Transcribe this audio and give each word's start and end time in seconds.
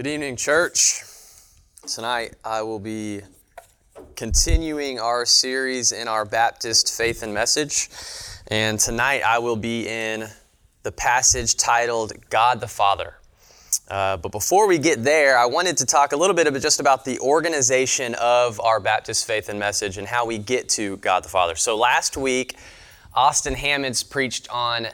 Good 0.00 0.06
evening, 0.06 0.36
church. 0.36 1.02
Tonight 1.86 2.34
I 2.42 2.62
will 2.62 2.78
be 2.78 3.20
continuing 4.16 4.98
our 4.98 5.26
series 5.26 5.92
in 5.92 6.08
our 6.08 6.24
Baptist 6.24 6.96
faith 6.96 7.22
and 7.22 7.34
message. 7.34 7.90
And 8.46 8.80
tonight 8.80 9.20
I 9.26 9.40
will 9.40 9.56
be 9.56 9.86
in 9.86 10.26
the 10.84 10.92
passage 10.92 11.54
titled 11.54 12.14
God 12.30 12.60
the 12.60 12.66
Father. 12.66 13.18
Uh, 13.90 14.16
but 14.16 14.32
before 14.32 14.66
we 14.66 14.78
get 14.78 15.04
there, 15.04 15.36
I 15.36 15.44
wanted 15.44 15.76
to 15.76 15.84
talk 15.84 16.12
a 16.12 16.16
little 16.16 16.34
bit 16.34 16.46
about 16.46 16.62
just 16.62 16.80
about 16.80 17.04
the 17.04 17.18
organization 17.18 18.14
of 18.14 18.58
our 18.58 18.80
Baptist 18.80 19.26
faith 19.26 19.50
and 19.50 19.58
message 19.58 19.98
and 19.98 20.08
how 20.08 20.24
we 20.24 20.38
get 20.38 20.70
to 20.70 20.96
God 20.96 21.24
the 21.24 21.28
Father. 21.28 21.56
So 21.56 21.76
last 21.76 22.16
week, 22.16 22.56
Austin 23.12 23.52
Hammonds 23.52 24.02
preached 24.02 24.48
on 24.48 24.86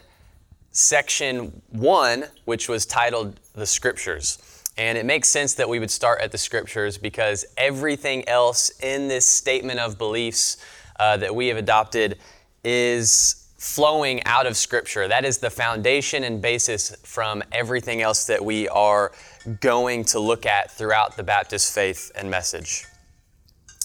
section 0.73 1.63
one, 1.71 2.25
which 2.45 2.69
was 2.69 2.85
titled 2.85 3.39
The 3.55 3.67
Scriptures. 3.67 4.39
And 4.79 4.99
it 4.99 5.07
makes 5.07 5.29
sense 5.29 5.55
that 5.55 5.69
we 5.69 5.79
would 5.79 5.91
start 5.91 6.21
at 6.21 6.33
the 6.33 6.39
scriptures 6.39 6.99
because 6.99 7.47
everything 7.57 8.29
else 8.29 8.71
in 8.81 9.09
this 9.09 9.25
statement 9.25 9.81
of 9.81 9.97
beliefs 9.97 10.59
uh, 10.99 11.17
that 11.17 11.35
we 11.35 11.49
have 11.49 11.57
adopted 11.57 12.19
is 12.63 13.47
flowing 13.59 14.23
out 14.25 14.47
of 14.47 14.57
scripture. 14.57 15.09
That 15.09 15.25
is 15.25 15.39
the 15.39 15.51
foundation 15.51 16.25
and 16.25 16.43
basis 16.43 16.95
from 17.03 17.43
everything 17.53 18.03
else 18.03 18.27
that 18.27 18.45
we 18.45 18.69
are 18.69 19.13
going 19.61 20.05
to 20.07 20.21
look 20.21 20.45
at 20.45 20.71
throughout 20.71 21.17
the 21.17 21.23
Baptist 21.23 21.75
faith 21.75 22.13
and 22.15 22.31
message. 22.31 22.85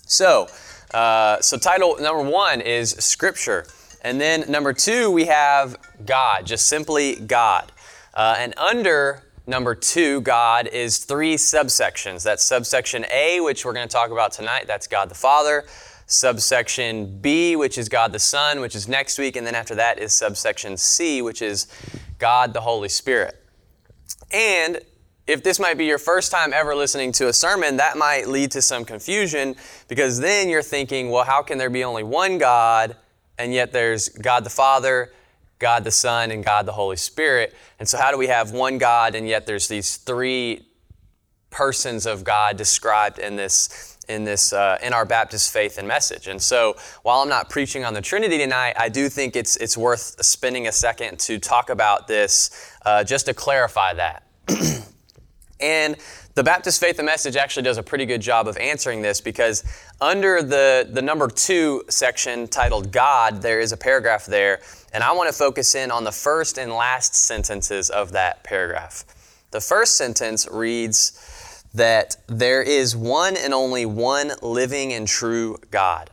So, 0.07 0.47
uh, 0.93 1.39
so 1.39 1.57
title 1.57 1.97
number 1.99 2.29
one 2.29 2.59
is 2.59 2.91
scripture. 2.91 3.65
And 4.03 4.19
then 4.19 4.49
number 4.51 4.73
two, 4.73 5.09
we 5.09 5.25
have 5.25 5.77
God, 6.05 6.45
just 6.45 6.67
simply 6.67 7.15
God. 7.15 7.71
Uh, 8.13 8.35
and 8.37 8.57
under 8.57 9.23
Number 9.51 9.75
two, 9.75 10.21
God 10.21 10.67
is 10.67 10.99
three 10.99 11.35
subsections. 11.35 12.23
That's 12.23 12.41
subsection 12.41 13.05
A, 13.11 13.41
which 13.41 13.65
we're 13.65 13.73
going 13.73 13.85
to 13.85 13.91
talk 13.91 14.09
about 14.09 14.31
tonight. 14.31 14.63
That's 14.65 14.87
God 14.87 15.09
the 15.09 15.15
Father. 15.15 15.65
Subsection 16.05 17.19
B, 17.19 17.57
which 17.57 17.77
is 17.77 17.89
God 17.89 18.13
the 18.13 18.19
Son, 18.19 18.61
which 18.61 18.75
is 18.75 18.87
next 18.87 19.19
week. 19.19 19.35
And 19.35 19.45
then 19.45 19.53
after 19.53 19.75
that 19.75 19.99
is 19.99 20.13
subsection 20.13 20.77
C, 20.77 21.21
which 21.21 21.41
is 21.41 21.67
God 22.17 22.53
the 22.53 22.61
Holy 22.61 22.87
Spirit. 22.87 23.43
And 24.31 24.79
if 25.27 25.43
this 25.43 25.59
might 25.59 25.77
be 25.77 25.83
your 25.83 25.99
first 25.99 26.31
time 26.31 26.53
ever 26.53 26.73
listening 26.73 27.11
to 27.11 27.27
a 27.27 27.33
sermon, 27.33 27.75
that 27.75 27.97
might 27.97 28.29
lead 28.29 28.51
to 28.51 28.61
some 28.61 28.85
confusion 28.85 29.57
because 29.89 30.21
then 30.21 30.47
you're 30.47 30.61
thinking, 30.61 31.09
well, 31.09 31.25
how 31.25 31.41
can 31.41 31.57
there 31.57 31.69
be 31.69 31.83
only 31.83 32.03
one 32.03 32.37
God 32.37 32.95
and 33.37 33.53
yet 33.53 33.73
there's 33.73 34.07
God 34.07 34.45
the 34.45 34.49
Father, 34.49 35.11
God 35.61 35.85
the 35.85 35.91
Son, 35.91 36.31
and 36.31 36.43
God 36.43 36.65
the 36.65 36.73
Holy 36.73 36.97
Spirit. 36.97 37.55
And 37.79 37.87
so, 37.87 37.97
how 37.97 38.11
do 38.11 38.17
we 38.17 38.27
have 38.27 38.51
one 38.51 38.77
God 38.77 39.15
and 39.15 39.25
yet 39.25 39.45
there's 39.45 39.69
these 39.69 39.95
three 39.95 40.67
persons 41.49 42.05
of 42.05 42.25
God 42.25 42.57
described 42.57 43.19
in 43.19 43.37
this? 43.37 43.87
In 44.09 44.25
this, 44.25 44.51
uh, 44.51 44.77
in 44.83 44.91
our 44.91 45.05
Baptist 45.05 45.53
faith 45.53 45.77
and 45.77 45.87
message, 45.87 46.27
and 46.27 46.41
so 46.41 46.75
while 47.03 47.21
I'm 47.21 47.29
not 47.29 47.49
preaching 47.49 47.85
on 47.85 47.93
the 47.93 48.01
Trinity 48.01 48.39
tonight, 48.39 48.73
I 48.77 48.89
do 48.89 49.07
think 49.07 49.37
it's 49.37 49.55
it's 49.55 49.77
worth 49.77 50.15
spending 50.25 50.67
a 50.67 50.71
second 50.71 51.19
to 51.19 51.39
talk 51.39 51.69
about 51.69 52.07
this, 52.07 52.73
uh, 52.83 53.05
just 53.05 53.27
to 53.27 53.33
clarify 53.33 53.93
that. 53.93 54.23
and 55.61 55.95
the 56.33 56.43
Baptist 56.43 56.79
Faith 56.79 56.97
and 56.97 57.05
Message 57.05 57.35
actually 57.35 57.63
does 57.63 57.77
a 57.77 57.83
pretty 57.83 58.05
good 58.05 58.21
job 58.21 58.47
of 58.47 58.57
answering 58.57 59.01
this 59.01 59.19
because 59.19 59.63
under 59.99 60.41
the, 60.41 60.87
the 60.89 61.01
number 61.01 61.27
two 61.27 61.83
section 61.89 62.47
titled 62.47 62.91
God, 62.91 63.41
there 63.41 63.59
is 63.59 63.71
a 63.71 63.77
paragraph 63.77 64.25
there 64.25 64.61
and 64.93 65.03
I 65.03 65.11
want 65.13 65.29
to 65.29 65.37
focus 65.37 65.75
in 65.75 65.91
on 65.91 66.03
the 66.03 66.11
first 66.11 66.57
and 66.57 66.71
last 66.71 67.15
sentences 67.15 67.89
of 67.89 68.11
that 68.13 68.43
paragraph. 68.43 69.05
The 69.51 69.61
first 69.61 69.95
sentence 69.95 70.47
reads 70.49 71.65
that 71.73 72.15
there 72.27 72.61
is 72.61 72.95
one 72.95 73.35
and 73.37 73.53
only 73.53 73.85
one 73.85 74.31
living 74.41 74.93
and 74.93 75.07
true 75.07 75.57
God. 75.69 76.09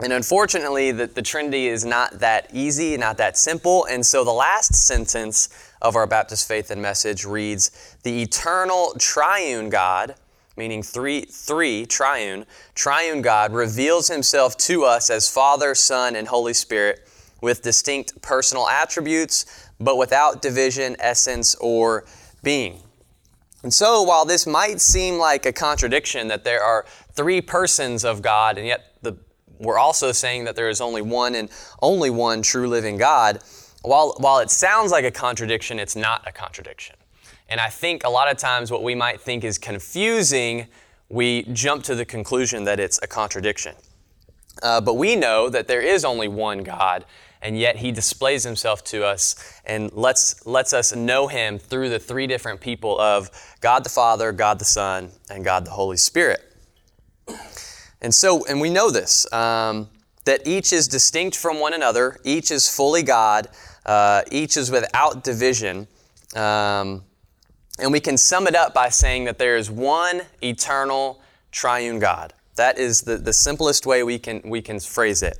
And 0.00 0.12
unfortunately, 0.12 0.90
the, 0.90 1.06
the 1.06 1.22
Trinity 1.22 1.68
is 1.68 1.84
not 1.84 2.18
that 2.20 2.48
easy, 2.52 2.96
not 2.96 3.18
that 3.18 3.36
simple. 3.36 3.84
And 3.86 4.04
so 4.04 4.24
the 4.24 4.32
last 4.32 4.74
sentence 4.74 5.48
of 5.80 5.96
our 5.96 6.06
Baptist 6.06 6.48
faith 6.48 6.70
and 6.70 6.80
message 6.80 7.24
reads 7.24 7.96
The 8.02 8.22
eternal 8.22 8.94
triune 8.98 9.68
God, 9.68 10.14
meaning 10.56 10.82
three, 10.82 11.22
three, 11.22 11.86
triune, 11.86 12.46
triune 12.74 13.22
God, 13.22 13.52
reveals 13.52 14.08
himself 14.08 14.56
to 14.58 14.84
us 14.84 15.10
as 15.10 15.28
Father, 15.28 15.74
Son, 15.74 16.16
and 16.16 16.26
Holy 16.26 16.54
Spirit 16.54 17.08
with 17.40 17.62
distinct 17.62 18.20
personal 18.22 18.68
attributes, 18.68 19.68
but 19.78 19.98
without 19.98 20.42
division, 20.42 20.96
essence, 21.00 21.54
or 21.56 22.04
being. 22.42 22.80
And 23.62 23.72
so, 23.72 24.02
while 24.02 24.24
this 24.24 24.46
might 24.46 24.80
seem 24.80 25.18
like 25.18 25.46
a 25.46 25.52
contradiction 25.52 26.28
that 26.28 26.44
there 26.44 26.62
are 26.62 26.86
three 27.12 27.40
persons 27.40 28.04
of 28.04 28.22
God, 28.22 28.58
and 28.58 28.66
yet 28.66 28.91
we're 29.62 29.78
also 29.78 30.12
saying 30.12 30.44
that 30.44 30.56
there 30.56 30.68
is 30.68 30.80
only 30.80 31.02
one 31.02 31.34
and 31.34 31.48
only 31.80 32.10
one 32.10 32.42
true 32.42 32.68
living 32.68 32.96
God, 32.96 33.42
while, 33.82 34.14
while 34.18 34.38
it 34.38 34.50
sounds 34.50 34.92
like 34.92 35.04
a 35.04 35.10
contradiction, 35.10 35.78
it's 35.78 35.96
not 35.96 36.26
a 36.26 36.32
contradiction. 36.32 36.96
And 37.48 37.60
I 37.60 37.68
think 37.68 38.04
a 38.04 38.08
lot 38.08 38.30
of 38.30 38.36
times 38.36 38.70
what 38.70 38.82
we 38.82 38.94
might 38.94 39.20
think 39.20 39.44
is 39.44 39.58
confusing, 39.58 40.68
we 41.08 41.42
jump 41.52 41.84
to 41.84 41.94
the 41.94 42.04
conclusion 42.04 42.64
that 42.64 42.80
it's 42.80 42.98
a 43.02 43.06
contradiction. 43.06 43.74
Uh, 44.62 44.80
but 44.80 44.94
we 44.94 45.16
know 45.16 45.48
that 45.48 45.68
there 45.68 45.80
is 45.80 46.04
only 46.04 46.28
one 46.28 46.62
God, 46.62 47.04
and 47.40 47.58
yet 47.58 47.76
he 47.76 47.90
displays 47.90 48.44
himself 48.44 48.84
to 48.84 49.04
us 49.04 49.60
and 49.64 49.92
lets, 49.92 50.46
lets 50.46 50.72
us 50.72 50.94
know 50.94 51.26
him 51.26 51.58
through 51.58 51.88
the 51.88 51.98
three 51.98 52.26
different 52.26 52.60
people 52.60 53.00
of 53.00 53.30
God 53.60 53.84
the 53.84 53.90
Father, 53.90 54.32
God 54.32 54.58
the 54.58 54.64
Son, 54.64 55.10
and 55.28 55.44
God 55.44 55.64
the 55.64 55.72
Holy 55.72 55.96
Spirit. 55.96 56.51
And 58.02 58.12
so, 58.12 58.44
and 58.46 58.60
we 58.60 58.68
know 58.68 58.90
this, 58.90 59.32
um, 59.32 59.88
that 60.24 60.46
each 60.46 60.72
is 60.72 60.88
distinct 60.88 61.36
from 61.36 61.60
one 61.60 61.72
another, 61.72 62.18
each 62.24 62.50
is 62.50 62.68
fully 62.68 63.02
God, 63.02 63.48
uh, 63.86 64.22
each 64.30 64.56
is 64.56 64.70
without 64.70 65.24
division. 65.24 65.86
Um, 66.36 67.04
and 67.78 67.90
we 67.90 68.00
can 68.00 68.16
sum 68.16 68.46
it 68.46 68.54
up 68.54 68.74
by 68.74 68.90
saying 68.90 69.24
that 69.24 69.38
there 69.38 69.56
is 69.56 69.70
one 69.70 70.22
eternal 70.42 71.20
triune 71.52 71.98
God. 71.98 72.34
That 72.56 72.78
is 72.78 73.02
the, 73.02 73.16
the 73.16 73.32
simplest 73.32 73.86
way 73.86 74.02
we 74.02 74.18
can, 74.18 74.42
we 74.44 74.60
can 74.60 74.78
phrase 74.78 75.22
it. 75.22 75.38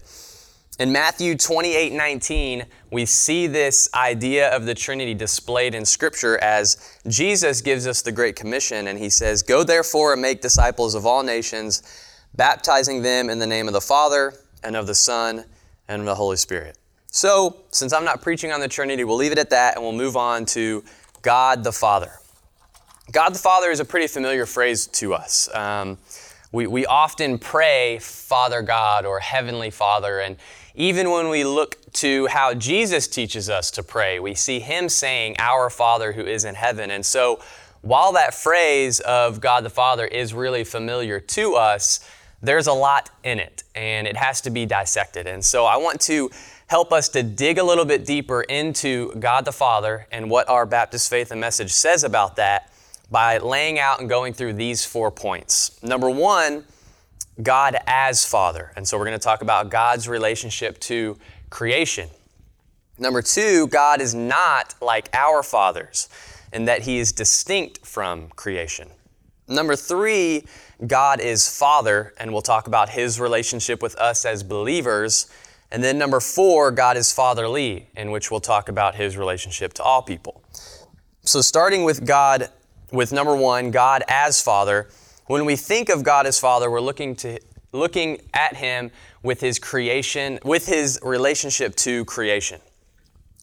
In 0.78 0.90
Matthew 0.90 1.36
28 1.36 1.92
19, 1.92 2.64
we 2.90 3.04
see 3.04 3.46
this 3.46 3.88
idea 3.94 4.50
of 4.56 4.64
the 4.64 4.74
Trinity 4.74 5.12
displayed 5.12 5.74
in 5.74 5.84
Scripture 5.84 6.38
as 6.42 6.98
Jesus 7.06 7.60
gives 7.60 7.86
us 7.86 8.00
the 8.00 8.10
Great 8.10 8.36
Commission, 8.36 8.86
and 8.86 8.98
he 8.98 9.10
says, 9.10 9.42
Go 9.42 9.64
therefore 9.64 10.14
and 10.14 10.22
make 10.22 10.40
disciples 10.40 10.94
of 10.94 11.04
all 11.04 11.22
nations, 11.22 11.82
baptizing 12.34 13.02
them 13.02 13.30
in 13.30 13.38
the 13.38 13.46
name 13.46 13.66
of 13.66 13.74
the 13.74 13.80
Father, 13.80 14.34
and 14.64 14.76
of 14.76 14.86
the 14.86 14.94
Son, 14.94 15.44
and 15.88 16.00
of 16.00 16.06
the 16.06 16.14
Holy 16.14 16.36
Spirit. 16.36 16.78
So, 17.10 17.56
since 17.70 17.92
I'm 17.92 18.04
not 18.04 18.22
preaching 18.22 18.52
on 18.52 18.60
the 18.60 18.68
Trinity, 18.68 19.04
we'll 19.04 19.16
leave 19.16 19.32
it 19.32 19.38
at 19.38 19.50
that 19.50 19.74
and 19.76 19.84
we'll 19.84 19.92
move 19.92 20.16
on 20.16 20.46
to 20.46 20.82
God 21.20 21.62
the 21.62 21.72
Father. 21.72 22.12
God 23.10 23.34
the 23.34 23.38
Father 23.38 23.70
is 23.70 23.80
a 23.80 23.84
pretty 23.84 24.06
familiar 24.06 24.46
phrase 24.46 24.86
to 24.86 25.12
us. 25.12 25.54
Um, 25.54 25.98
we, 26.52 26.66
we 26.66 26.86
often 26.86 27.38
pray, 27.38 27.98
Father 28.00 28.62
God 28.62 29.04
or 29.04 29.20
Heavenly 29.20 29.70
Father, 29.70 30.20
and 30.20 30.36
even 30.74 31.10
when 31.10 31.28
we 31.28 31.44
look 31.44 31.76
to 31.94 32.26
how 32.28 32.54
Jesus 32.54 33.06
teaches 33.06 33.50
us 33.50 33.70
to 33.72 33.82
pray, 33.82 34.18
we 34.18 34.34
see 34.34 34.60
him 34.60 34.88
saying, 34.88 35.36
Our 35.38 35.68
Father 35.68 36.12
who 36.12 36.22
is 36.22 36.44
in 36.46 36.54
heaven. 36.54 36.90
And 36.90 37.04
so, 37.04 37.40
while 37.82 38.12
that 38.12 38.32
phrase 38.32 39.00
of 39.00 39.40
God 39.40 39.64
the 39.64 39.70
Father 39.70 40.06
is 40.06 40.32
really 40.32 40.64
familiar 40.64 41.20
to 41.20 41.56
us, 41.56 42.00
there's 42.42 42.66
a 42.66 42.72
lot 42.72 43.10
in 43.24 43.38
it 43.38 43.62
and 43.74 44.06
it 44.06 44.16
has 44.16 44.40
to 44.42 44.50
be 44.50 44.66
dissected. 44.66 45.26
And 45.26 45.44
so, 45.44 45.64
I 45.64 45.76
want 45.76 46.00
to 46.02 46.30
help 46.66 46.92
us 46.92 47.08
to 47.10 47.22
dig 47.22 47.58
a 47.58 47.64
little 47.64 47.84
bit 47.84 48.04
deeper 48.04 48.42
into 48.42 49.12
God 49.14 49.44
the 49.44 49.52
Father 49.52 50.06
and 50.10 50.30
what 50.30 50.48
our 50.48 50.66
Baptist 50.66 51.10
faith 51.10 51.30
and 51.30 51.40
message 51.40 51.70
says 51.70 52.02
about 52.02 52.36
that 52.36 52.72
by 53.10 53.36
laying 53.38 53.78
out 53.78 54.00
and 54.00 54.08
going 54.08 54.32
through 54.32 54.54
these 54.54 54.84
four 54.84 55.10
points. 55.10 55.82
Number 55.82 56.08
one, 56.08 56.64
God 57.42 57.76
as 57.86 58.24
Father. 58.24 58.72
And 58.74 58.88
so 58.88 58.98
we're 58.98 59.04
going 59.04 59.18
to 59.18 59.22
talk 59.22 59.42
about 59.42 59.70
God's 59.70 60.08
relationship 60.08 60.78
to 60.80 61.18
creation. 61.50 62.08
Number 62.98 63.20
two, 63.20 63.66
God 63.68 64.00
is 64.00 64.14
not 64.14 64.74
like 64.80 65.08
our 65.12 65.42
fathers 65.42 66.08
in 66.52 66.64
that 66.66 66.82
he 66.82 66.98
is 66.98 67.12
distinct 67.12 67.84
from 67.86 68.28
creation. 68.30 68.88
Number 69.48 69.76
three, 69.76 70.44
God 70.86 71.20
is 71.20 71.48
Father, 71.48 72.14
and 72.18 72.32
we'll 72.32 72.42
talk 72.42 72.66
about 72.66 72.88
his 72.88 73.20
relationship 73.20 73.82
with 73.82 73.96
us 73.96 74.24
as 74.24 74.42
believers. 74.42 75.26
And 75.70 75.82
then 75.82 75.98
number 75.98 76.20
four, 76.20 76.70
God 76.70 76.96
is 76.96 77.12
fatherly, 77.12 77.88
in 77.96 78.10
which 78.10 78.30
we'll 78.30 78.40
talk 78.40 78.68
about 78.68 78.94
his 78.94 79.16
relationship 79.16 79.72
to 79.74 79.82
all 79.82 80.02
people. 80.02 80.42
So 81.22 81.40
starting 81.40 81.84
with 81.84 82.06
God, 82.06 82.48
with 82.90 83.12
number 83.12 83.34
one, 83.34 83.70
God 83.70 84.02
as 84.08 84.40
Father, 84.40 84.88
when 85.26 85.44
we 85.44 85.56
think 85.56 85.88
of 85.88 86.02
God 86.02 86.26
as 86.26 86.38
Father, 86.38 86.70
we're 86.70 86.80
looking 86.80 87.16
to 87.16 87.38
looking 87.72 88.20
at 88.34 88.56
him 88.56 88.90
with 89.22 89.40
his 89.40 89.58
creation, 89.58 90.38
with 90.44 90.66
his 90.66 90.98
relationship 91.02 91.74
to 91.76 92.04
creation. 92.04 92.60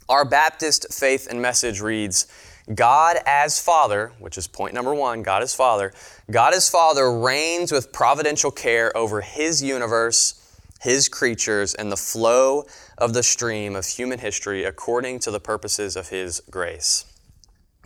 Our 0.07 0.23
Baptist 0.23 0.93
faith 0.93 1.27
and 1.29 1.41
message 1.41 1.81
reads, 1.81 2.27
God 2.73 3.17
as 3.25 3.59
Father, 3.59 4.11
which 4.19 4.37
is 4.37 4.47
point 4.47 4.73
number 4.73 4.93
one, 4.93 5.23
God 5.23 5.41
as 5.41 5.55
Father, 5.55 5.91
God 6.29 6.53
as 6.53 6.69
Father 6.69 7.11
reigns 7.11 7.71
with 7.71 7.91
providential 7.91 8.51
care 8.51 8.95
over 8.95 9.21
His 9.21 9.63
universe, 9.63 10.59
His 10.81 11.09
creatures, 11.09 11.73
and 11.73 11.91
the 11.91 11.97
flow 11.97 12.65
of 12.97 13.13
the 13.13 13.23
stream 13.23 13.75
of 13.75 13.85
human 13.85 14.19
history 14.19 14.63
according 14.63 15.19
to 15.19 15.31
the 15.31 15.39
purposes 15.39 15.95
of 15.95 16.09
His 16.09 16.41
grace. 16.51 17.05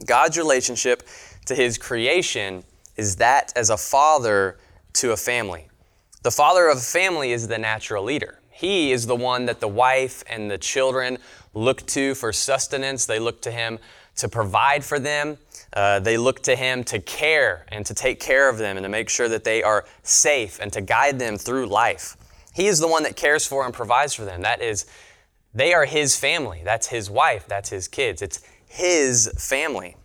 God's 0.05 0.37
relationship 0.37 1.03
to 1.45 1.55
His 1.55 1.77
creation 1.77 2.65
is 2.97 3.15
that 3.17 3.53
as 3.55 3.69
a 3.69 3.77
father 3.77 4.57
to 4.93 5.11
a 5.11 5.17
family. 5.17 5.69
The 6.23 6.31
father 6.31 6.67
of 6.67 6.77
a 6.77 6.81
family 6.81 7.31
is 7.31 7.47
the 7.47 7.57
natural 7.57 8.03
leader. 8.03 8.39
He 8.53 8.91
is 8.91 9.07
the 9.07 9.15
one 9.15 9.45
that 9.47 9.59
the 9.59 9.67
wife 9.67 10.23
and 10.29 10.49
the 10.49 10.57
children 10.57 11.17
look 11.53 11.85
to 11.87 12.15
for 12.15 12.31
sustenance. 12.31 13.05
They 13.05 13.19
look 13.19 13.41
to 13.41 13.51
him 13.51 13.79
to 14.17 14.29
provide 14.29 14.85
for 14.85 14.99
them. 14.99 15.37
Uh, 15.73 15.99
they 15.99 16.17
look 16.17 16.43
to 16.43 16.55
him 16.55 16.83
to 16.83 16.99
care 16.99 17.65
and 17.69 17.85
to 17.85 17.93
take 17.95 18.19
care 18.19 18.47
of 18.47 18.59
them 18.59 18.77
and 18.77 18.83
to 18.83 18.89
make 18.89 19.09
sure 19.09 19.27
that 19.27 19.43
they 19.43 19.63
are 19.63 19.85
safe 20.03 20.59
and 20.61 20.71
to 20.71 20.81
guide 20.81 21.17
them 21.17 21.37
through 21.37 21.65
life. 21.65 22.15
He 22.53 22.67
is 22.67 22.79
the 22.79 22.87
one 22.87 23.03
that 23.03 23.15
cares 23.15 23.47
for 23.47 23.65
and 23.65 23.73
provides 23.73 24.13
for 24.13 24.23
them. 24.23 24.43
That 24.43 24.61
is, 24.61 24.85
they 25.55 25.73
are 25.73 25.85
his 25.85 26.15
family. 26.15 26.61
That's 26.63 26.87
his 26.87 27.09
wife. 27.09 27.47
That's 27.47 27.69
his 27.69 27.87
kids. 27.87 28.21
It's 28.21 28.39
his 28.67 29.33
family. 29.37 29.97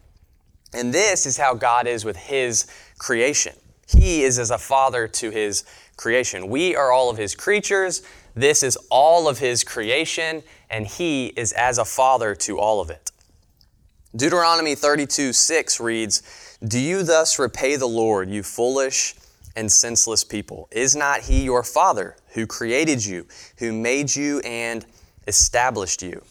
And 0.72 0.92
this 0.92 1.26
is 1.26 1.36
how 1.36 1.54
God 1.54 1.86
is 1.86 2.04
with 2.04 2.16
his 2.16 2.66
creation. 2.98 3.54
He 3.86 4.22
is 4.22 4.38
as 4.38 4.50
a 4.50 4.58
father 4.58 5.06
to 5.08 5.30
his 5.30 5.64
creation. 5.96 6.48
We 6.48 6.76
are 6.76 6.92
all 6.92 7.10
of 7.10 7.16
his 7.16 7.34
creatures. 7.34 8.02
This 8.38 8.62
is 8.62 8.78
all 8.88 9.26
of 9.26 9.40
his 9.40 9.64
creation, 9.64 10.44
and 10.70 10.86
he 10.86 11.26
is 11.26 11.52
as 11.54 11.76
a 11.76 11.84
father 11.84 12.36
to 12.36 12.56
all 12.56 12.80
of 12.80 12.88
it. 12.88 13.10
Deuteronomy 14.14 14.76
32 14.76 15.32
6 15.32 15.80
reads, 15.80 16.56
Do 16.64 16.78
you 16.78 17.02
thus 17.02 17.40
repay 17.40 17.74
the 17.74 17.88
Lord, 17.88 18.30
you 18.30 18.44
foolish 18.44 19.16
and 19.56 19.72
senseless 19.72 20.22
people? 20.22 20.68
Is 20.70 20.94
not 20.94 21.22
he 21.22 21.42
your 21.42 21.64
father 21.64 22.14
who 22.34 22.46
created 22.46 23.04
you, 23.04 23.26
who 23.56 23.72
made 23.72 24.14
you 24.14 24.38
and 24.44 24.86
established 25.26 26.00
you? 26.00 26.22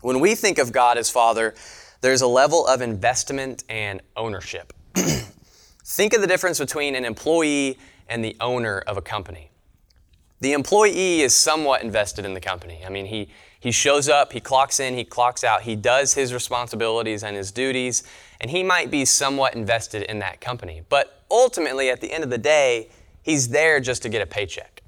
When 0.00 0.20
we 0.20 0.34
think 0.34 0.56
of 0.56 0.72
God 0.72 0.96
as 0.96 1.10
Father, 1.10 1.54
there's 2.00 2.22
a 2.22 2.26
level 2.26 2.66
of 2.66 2.80
investment 2.80 3.64
and 3.68 4.00
ownership. 4.16 4.72
think 5.84 6.14
of 6.14 6.22
the 6.22 6.26
difference 6.26 6.58
between 6.58 6.94
an 6.94 7.04
employee 7.04 7.78
and 8.08 8.24
the 8.24 8.34
owner 8.40 8.78
of 8.78 8.96
a 8.96 9.02
company. 9.02 9.50
The 10.40 10.52
employee 10.52 11.20
is 11.20 11.34
somewhat 11.34 11.82
invested 11.82 12.24
in 12.24 12.34
the 12.34 12.40
company. 12.40 12.82
I 12.86 12.90
mean, 12.90 13.06
he, 13.06 13.28
he 13.58 13.72
shows 13.72 14.08
up, 14.08 14.32
he 14.32 14.40
clocks 14.40 14.78
in, 14.78 14.94
he 14.94 15.04
clocks 15.04 15.42
out, 15.42 15.62
he 15.62 15.74
does 15.74 16.14
his 16.14 16.32
responsibilities 16.32 17.24
and 17.24 17.36
his 17.36 17.50
duties, 17.50 18.04
and 18.40 18.50
he 18.50 18.62
might 18.62 18.90
be 18.90 19.04
somewhat 19.04 19.54
invested 19.54 20.02
in 20.02 20.20
that 20.20 20.40
company. 20.40 20.82
But 20.88 21.22
ultimately, 21.30 21.90
at 21.90 22.00
the 22.00 22.12
end 22.12 22.22
of 22.22 22.30
the 22.30 22.38
day, 22.38 22.88
he's 23.22 23.48
there 23.48 23.80
just 23.80 24.02
to 24.02 24.08
get 24.08 24.22
a 24.22 24.26
paycheck. 24.26 24.82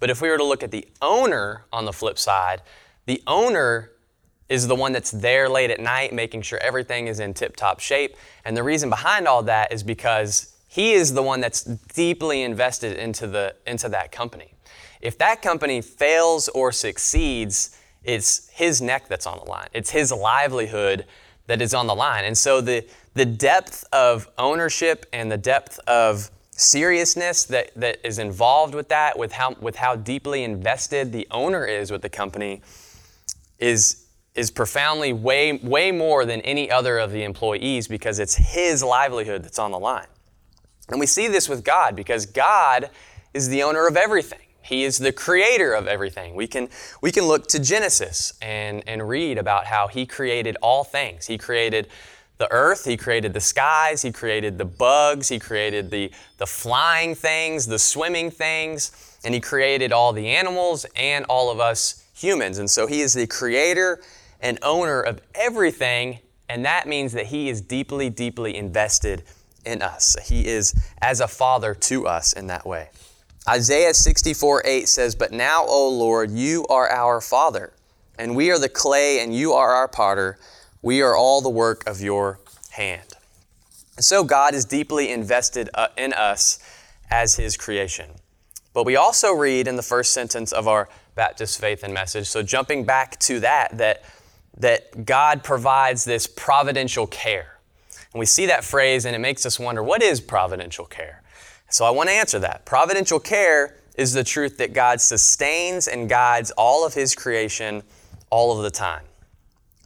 But 0.00 0.10
if 0.10 0.20
we 0.20 0.28
were 0.28 0.38
to 0.38 0.44
look 0.44 0.62
at 0.62 0.72
the 0.72 0.86
owner 1.00 1.64
on 1.72 1.84
the 1.84 1.92
flip 1.92 2.18
side, 2.18 2.62
the 3.06 3.22
owner 3.26 3.92
is 4.48 4.66
the 4.66 4.74
one 4.74 4.92
that's 4.92 5.10
there 5.10 5.48
late 5.48 5.70
at 5.70 5.80
night 5.80 6.12
making 6.12 6.42
sure 6.42 6.58
everything 6.62 7.06
is 7.06 7.20
in 7.20 7.32
tip 7.34 7.56
top 7.56 7.80
shape. 7.80 8.16
And 8.44 8.56
the 8.56 8.62
reason 8.62 8.90
behind 8.90 9.26
all 9.26 9.42
that 9.44 9.72
is 9.72 9.82
because 9.82 10.52
he 10.68 10.92
is 10.92 11.14
the 11.14 11.22
one 11.22 11.40
that's 11.40 11.64
deeply 11.64 12.42
invested 12.42 12.96
into, 12.98 13.26
the, 13.26 13.54
into 13.66 13.88
that 13.88 14.12
company. 14.12 14.55
If 15.00 15.18
that 15.18 15.42
company 15.42 15.80
fails 15.80 16.48
or 16.48 16.72
succeeds, 16.72 17.78
it's 18.04 18.48
his 18.50 18.80
neck 18.80 19.08
that's 19.08 19.26
on 19.26 19.38
the 19.38 19.44
line. 19.44 19.68
It's 19.72 19.90
his 19.90 20.12
livelihood 20.12 21.06
that 21.46 21.60
is 21.60 21.74
on 21.74 21.86
the 21.86 21.94
line. 21.94 22.24
And 22.24 22.36
so 22.36 22.60
the, 22.60 22.86
the 23.14 23.24
depth 23.24 23.84
of 23.92 24.28
ownership 24.38 25.06
and 25.12 25.30
the 25.30 25.36
depth 25.36 25.78
of 25.86 26.30
seriousness 26.50 27.44
that, 27.44 27.70
that 27.76 27.98
is 28.04 28.18
involved 28.18 28.74
with 28.74 28.88
that, 28.88 29.18
with 29.18 29.32
how, 29.32 29.54
with 29.60 29.76
how 29.76 29.96
deeply 29.96 30.42
invested 30.42 31.12
the 31.12 31.26
owner 31.30 31.64
is 31.66 31.90
with 31.90 32.02
the 32.02 32.08
company, 32.08 32.62
is, 33.58 34.06
is 34.34 34.50
profoundly 34.50 35.12
way, 35.12 35.54
way 35.62 35.92
more 35.92 36.24
than 36.24 36.40
any 36.42 36.70
other 36.70 36.98
of 36.98 37.12
the 37.12 37.22
employees 37.22 37.88
because 37.88 38.18
it's 38.18 38.36
his 38.36 38.82
livelihood 38.82 39.42
that's 39.42 39.58
on 39.58 39.70
the 39.70 39.78
line. 39.78 40.06
And 40.88 41.00
we 41.00 41.06
see 41.06 41.28
this 41.28 41.48
with 41.48 41.64
God 41.64 41.96
because 41.96 42.26
God 42.26 42.90
is 43.34 43.48
the 43.48 43.62
owner 43.62 43.86
of 43.86 43.96
everything. 43.96 44.45
He 44.66 44.84
is 44.84 44.98
the 44.98 45.12
creator 45.12 45.72
of 45.72 45.86
everything. 45.86 46.34
We 46.34 46.46
can, 46.46 46.68
we 47.00 47.12
can 47.12 47.24
look 47.24 47.46
to 47.48 47.58
Genesis 47.58 48.32
and, 48.42 48.82
and 48.86 49.08
read 49.08 49.38
about 49.38 49.66
how 49.66 49.86
He 49.86 50.06
created 50.06 50.56
all 50.60 50.82
things. 50.82 51.26
He 51.26 51.38
created 51.38 51.88
the 52.38 52.50
earth, 52.52 52.84
He 52.84 52.96
created 52.96 53.32
the 53.32 53.40
skies, 53.40 54.02
He 54.02 54.12
created 54.12 54.58
the 54.58 54.64
bugs, 54.64 55.28
He 55.28 55.38
created 55.38 55.90
the, 55.90 56.10
the 56.38 56.46
flying 56.46 57.14
things, 57.14 57.66
the 57.66 57.78
swimming 57.78 58.30
things, 58.30 59.18
and 59.24 59.32
He 59.32 59.40
created 59.40 59.92
all 59.92 60.12
the 60.12 60.28
animals 60.28 60.84
and 60.96 61.24
all 61.26 61.50
of 61.50 61.60
us 61.60 62.04
humans. 62.14 62.58
And 62.58 62.68
so 62.68 62.86
He 62.86 63.00
is 63.00 63.14
the 63.14 63.26
creator 63.26 64.00
and 64.40 64.58
owner 64.62 65.00
of 65.00 65.20
everything, 65.34 66.18
and 66.48 66.64
that 66.64 66.86
means 66.86 67.12
that 67.12 67.26
He 67.26 67.48
is 67.48 67.60
deeply, 67.60 68.10
deeply 68.10 68.56
invested 68.56 69.22
in 69.64 69.80
us. 69.80 70.16
He 70.28 70.46
is 70.46 70.74
as 71.00 71.20
a 71.20 71.28
father 71.28 71.74
to 71.74 72.06
us 72.06 72.32
in 72.32 72.48
that 72.48 72.66
way. 72.66 72.88
Isaiah 73.48 73.94
64 73.94 74.62
8 74.64 74.88
says, 74.88 75.14
But 75.14 75.30
now, 75.30 75.64
O 75.66 75.88
Lord, 75.88 76.32
you 76.32 76.66
are 76.68 76.90
our 76.90 77.20
Father, 77.20 77.72
and 78.18 78.34
we 78.34 78.50
are 78.50 78.58
the 78.58 78.68
clay, 78.68 79.20
and 79.20 79.34
you 79.34 79.52
are 79.52 79.70
our 79.70 79.86
potter. 79.86 80.38
We 80.82 81.00
are 81.00 81.14
all 81.14 81.40
the 81.40 81.50
work 81.50 81.86
of 81.86 82.00
your 82.00 82.40
hand. 82.70 83.14
And 83.96 84.04
so 84.04 84.24
God 84.24 84.54
is 84.54 84.64
deeply 84.64 85.10
invested 85.10 85.70
uh, 85.74 85.88
in 85.96 86.12
us 86.12 86.58
as 87.08 87.36
His 87.36 87.56
creation. 87.56 88.10
But 88.74 88.84
we 88.84 88.96
also 88.96 89.32
read 89.32 89.68
in 89.68 89.76
the 89.76 89.82
first 89.82 90.12
sentence 90.12 90.52
of 90.52 90.66
our 90.66 90.88
Baptist 91.14 91.60
faith 91.60 91.84
and 91.84 91.94
message, 91.94 92.26
so 92.26 92.42
jumping 92.42 92.84
back 92.84 93.18
to 93.20 93.40
that, 93.40 93.78
that, 93.78 94.02
that 94.58 95.06
God 95.06 95.44
provides 95.44 96.04
this 96.04 96.26
providential 96.26 97.06
care. 97.06 97.58
And 98.12 98.18
we 98.18 98.26
see 98.26 98.46
that 98.46 98.64
phrase, 98.64 99.06
and 99.06 99.14
it 99.14 99.20
makes 99.20 99.46
us 99.46 99.58
wonder 99.58 99.82
what 99.82 100.02
is 100.02 100.20
providential 100.20 100.84
care? 100.84 101.22
So 101.68 101.84
I 101.84 101.90
want 101.90 102.08
to 102.08 102.14
answer 102.14 102.38
that. 102.38 102.64
Providential 102.64 103.18
care 103.18 103.76
is 103.96 104.12
the 104.12 104.24
truth 104.24 104.58
that 104.58 104.72
God 104.72 105.00
sustains 105.00 105.88
and 105.88 106.08
guides 106.08 106.50
all 106.52 106.86
of 106.86 106.94
His 106.94 107.14
creation 107.14 107.82
all 108.30 108.56
of 108.56 108.62
the 108.62 108.70
time. 108.70 109.04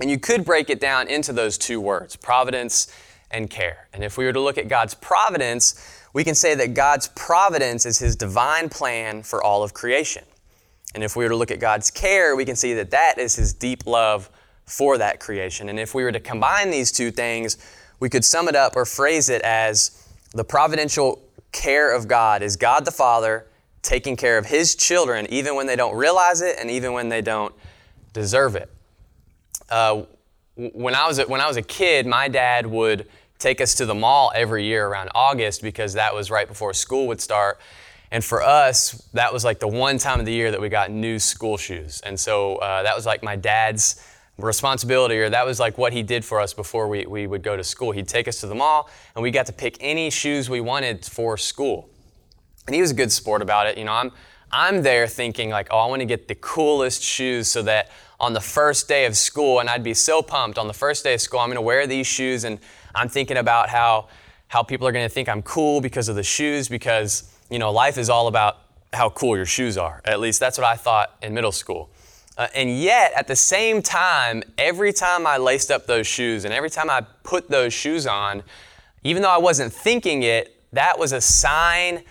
And 0.00 0.11
you 0.11 0.19
could 0.19 0.44
break 0.44 0.71
it 0.71 0.81
down 0.81 1.09
into 1.09 1.32
those 1.32 1.59
two 1.59 1.81
words, 1.81 2.17
providence 2.17 2.93
and 3.31 3.49
care. 3.49 3.88
And 3.93 4.03
if 4.03 4.19
we 4.19 4.25
were 4.25 4.32
to 4.32 4.41
look 4.41 4.59
at 4.59 4.69
God's 4.69 4.94
providence, 4.94 6.06
we 6.12 6.25
can 6.25 6.35
say 6.35 6.55
that 6.55 6.75
God's 6.75 7.08
providence 7.08 7.87
is 7.87 7.99
His 7.99 8.17
divine 8.17 8.69
plan 8.69 9.22
for 9.22 9.43
all 9.43 9.63
of 9.63 9.72
creation. 9.72 10.25
And 10.94 11.05
if 11.05 11.15
we 11.15 11.25
were 11.25 11.31
to 11.31 11.37
look 11.37 11.51
at 11.51 11.60
God's 11.60 11.91
care, 11.91 12.34
we 12.34 12.44
can 12.44 12.56
see 12.56 12.75
that 12.75 12.91
that 12.91 13.19
is 13.19 13.37
His 13.37 13.55
deep 13.55 13.87
love 13.87 14.29
for 14.65 14.99
that 14.99 15.20
creation. 15.20 15.69
And 15.69 15.79
if 15.79 15.94
we 15.94 16.03
were 16.03 16.13
to 16.13 16.20
combine 16.20 16.70
these 16.70 16.91
two 16.91 17.10
things, 17.10 17.58
we 18.01 18.08
could 18.08 18.25
sum 18.25 18.49
it 18.49 18.56
up 18.56 18.77
or 18.77 18.84
phrase 18.84 19.29
it 19.29 19.43
as 19.43 20.06
the 20.32 20.44
providential 20.44 21.22
care 21.53 21.95
of 21.95 22.09
God 22.09 22.43
is 22.43 22.57
God 22.57 22.85
the 22.85 22.91
Father 22.91 23.47
taking 23.83 24.17
care 24.17 24.39
of 24.39 24.47
His 24.47 24.75
children 24.75 25.27
even 25.31 25.55
when 25.55 25.67
they 25.67 25.77
don't 25.77 25.97
realize 25.97 26.43
it 26.43 26.57
and 26.59 26.71
even 26.71 26.93
when 26.93 27.09
they 27.09 27.23
don't 27.23 27.55
deserve 28.13 28.57
it. 28.57 28.71
Uh, 29.69 30.03
when, 30.57 30.95
I 30.95 31.07
was 31.07 31.19
a, 31.19 31.25
when 31.25 31.41
I 31.41 31.49
was 31.49 31.57
a 31.57 31.63
kid, 31.63 32.07
my 32.07 32.29
dad 32.29 32.67
would 32.67 33.09
take 33.39 33.61
us 33.61 33.75
to 33.77 33.87
the 33.87 33.95
mall 33.95 34.31
every 34.35 34.65
year 34.65 34.87
around 34.87 35.11
August 35.15 35.63
because 35.63 35.95
that 35.95 36.15
was 36.15 36.31
right 36.31 36.47
before 36.47 36.75
school 36.75 37.07
would 37.07 37.21
start. 37.21 37.59
And 38.11 38.25
for 38.25 38.43
us, 38.43 38.93
that 39.15 39.33
was 39.33 39.45
like 39.45 39.61
the 39.61 39.69
one 39.69 39.97
time 39.99 40.21
of 40.21 40.27
the 40.27 40.33
year 40.33 40.51
that 40.51 40.61
we 40.61 40.69
got 40.69 40.91
new 40.91 41.19
school 41.19 41.57
shoes. 41.57 42.01
And 42.01 42.19
so 42.19 42.57
uh, 42.57 42.83
that 42.83 42.95
was 42.95 43.07
like 43.07 43.23
my 43.23 43.37
dad's 43.37 44.05
responsibility, 44.44 45.19
or 45.19 45.31
that 45.31 45.47
was 45.47 45.61
like 45.61 45.79
what 45.79 45.93
he 45.93 46.03
did 46.03 46.25
for 46.25 46.41
us 46.41 46.55
before 46.55 46.89
we, 46.89 47.06
we 47.06 47.27
would 47.27 47.43
go 47.43 47.56
to 47.56 47.65
school. 47.65 47.93
He'd 47.93 48.09
take 48.09 48.29
us 48.29 48.41
to 48.41 48.47
the 48.47 48.55
mall, 48.55 48.89
and 49.15 49.23
we 49.23 49.31
got 49.31 49.47
to 49.47 49.53
pick 49.53 49.77
any 49.81 50.11
shoes 50.11 50.49
we 50.51 50.61
wanted 50.61 51.05
for 51.05 51.37
school. 51.37 51.89
And 52.67 52.75
he 52.75 52.81
was 52.81 52.91
a 52.91 52.94
good 52.94 53.11
sport 53.11 53.43
about 53.43 53.67
it. 53.67 53.79
You 53.79 53.85
know, 53.85 53.93
I'm, 53.93 54.13
I'm 54.53 54.82
there 54.82 55.06
thinking, 55.06 55.51
like, 55.51 55.69
oh, 55.70 55.79
I 55.79 55.87
want 55.87 56.01
to 56.01 56.06
get 56.06 56.29
the 56.29 56.35
coolest 56.37 57.03
shoes 57.03 57.49
so 57.49 57.63
that 57.63 57.91
on 58.19 58.32
the 58.32 58.41
first 58.41 58.89
day 58.89 59.06
of 59.06 59.17
school, 59.17 59.61
and 59.61 59.70
I'd 59.70 59.82
be 59.82 59.94
so 59.94 60.23
pumped 60.23 60.59
on 60.59 60.67
the 60.67 60.75
first 60.75 61.05
day 61.05 61.15
of 61.15 61.20
school, 61.20 61.41
I'm 61.41 61.49
going 61.49 61.56
to 61.56 61.63
wear 61.63 61.87
these 61.87 62.06
shoes, 62.06 62.44
and 62.44 62.59
I'm 62.94 63.09
thinking 63.09 63.39
about 63.39 63.69
how, 63.69 64.09
how 64.49 64.63
people 64.63 64.87
are 64.87 64.93
going 64.93 65.06
to 65.06 65.13
think 65.13 65.29
I'm 65.29 65.43
cool 65.43 65.81
because 65.81 66.09
of 66.09 66.17
the 66.17 66.23
shoes, 66.23 66.69
because, 66.69 67.32
you 67.51 67.59
know, 67.59 67.73
life 67.73 67.97
is 67.97 68.11
all 68.11 68.27
about 68.27 68.59
how 68.93 69.09
cool 69.11 69.37
your 69.37 69.47
shoes 69.47 69.79
are. 69.79 70.03
At 70.05 70.20
least 70.20 70.41
that's 70.41 70.59
what 70.59 70.67
I 70.67 70.77
thought 70.77 71.17
in 71.23 71.32
middle 71.32 71.53
school. 71.53 71.91
Uh, 72.41 72.49
and 72.55 72.81
yet, 72.81 73.13
at 73.15 73.27
the 73.27 73.37
same 73.37 73.82
time, 73.82 74.43
every 74.56 74.94
time 74.94 75.27
I 75.27 75.37
laced 75.37 75.70
up 75.70 75.87
those 75.87 76.06
shoes 76.06 76.47
and 76.47 76.55
every 76.55 76.70
time 76.70 76.89
I 76.89 77.03
put 77.23 77.51
those 77.51 77.75
shoes 77.75 78.06
on, 78.06 78.43
even 79.05 79.20
though 79.20 79.29
I 79.29 79.37
wasn't 79.37 79.75
thinking 79.75 80.23
it, 80.23 80.59
that 80.73 80.99
was 80.99 81.13
a 81.13 81.20
sign 81.20 82.03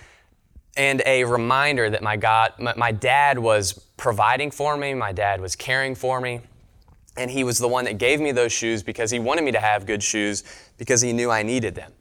and 0.78 1.02
a 1.08 1.24
reminder 1.24 1.90
that 1.90 2.04
my 2.04 2.16
God, 2.16 2.54
my, 2.60 2.76
my 2.76 2.92
dad 2.92 3.40
was 3.40 3.74
providing 3.98 4.52
for 4.52 4.78
me, 4.78 4.94
my 4.94 5.12
dad 5.12 5.42
was 5.42 5.56
caring 5.56 5.96
for 5.96 6.22
me. 6.22 6.42
And 7.18 7.32
He 7.32 7.44
was 7.44 7.58
the 7.58 7.68
one 7.68 7.86
that 7.86 7.98
gave 7.98 8.22
me 8.22 8.32
those 8.32 8.52
shoes 8.52 8.84
because 8.84 9.10
He 9.10 9.18
wanted 9.18 9.44
me 9.44 9.52
to 9.54 9.60
have 9.60 9.88
good 9.88 10.04
shoes 10.04 10.44
because 10.78 11.02
He 11.02 11.12
knew 11.12 11.32
I 11.32 11.42
needed 11.42 11.74
them. 11.74 11.92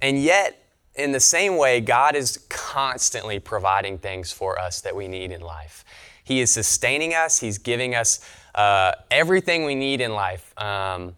And 0.00 0.18
yet, 0.22 0.62
in 0.94 1.12
the 1.12 1.20
same 1.20 1.58
way, 1.58 1.82
God 1.82 2.16
is 2.16 2.38
constantly 2.48 3.38
providing 3.38 3.98
things 3.98 4.32
for 4.32 4.58
us 4.58 4.80
that 4.80 4.96
we 4.96 5.08
need 5.08 5.30
in 5.30 5.42
life. 5.42 5.84
He 6.26 6.40
is 6.40 6.50
sustaining 6.50 7.14
us, 7.14 7.38
He's 7.38 7.56
giving 7.56 7.94
us 7.94 8.18
uh, 8.56 8.92
everything 9.12 9.64
we 9.64 9.76
need 9.76 10.00
in 10.00 10.12
life. 10.12 10.52
Um, 10.60 11.14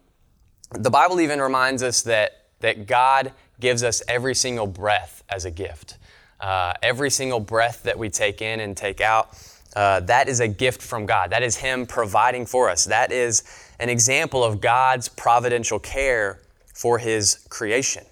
the 0.71 0.91
Bible 0.91 1.19
even 1.19 1.41
reminds 1.41 1.81
us 1.81 2.03
that, 2.03 2.45
that 2.59 2.85
God 2.85 3.33
gives 3.59 3.81
us 3.83 4.03
every 4.07 4.35
single 4.35 4.67
breath 4.67 5.23
as 5.27 5.45
a 5.45 5.51
gift. 5.51 5.97
Uh, 6.39 6.73
every 6.83 7.09
single 7.09 7.39
breath 7.39 7.81
that 7.83 7.97
we 7.97 8.07
take 8.09 8.43
in 8.43 8.59
and 8.59 8.77
take 8.77 9.01
out, 9.01 9.35
uh, 9.75 9.99
that 10.01 10.29
is 10.29 10.41
a 10.41 10.47
gift 10.47 10.79
from 10.79 11.07
God. 11.07 11.31
That 11.31 11.41
is 11.41 11.55
Him 11.55 11.87
providing 11.87 12.45
for 12.45 12.69
us. 12.69 12.85
That 12.85 13.11
is 13.11 13.43
an 13.79 13.89
example 13.89 14.43
of 14.43 14.61
God's 14.61 15.09
providential 15.09 15.79
care 15.79 16.39
for 16.75 16.99
His 16.99 17.47
creation. 17.49 18.05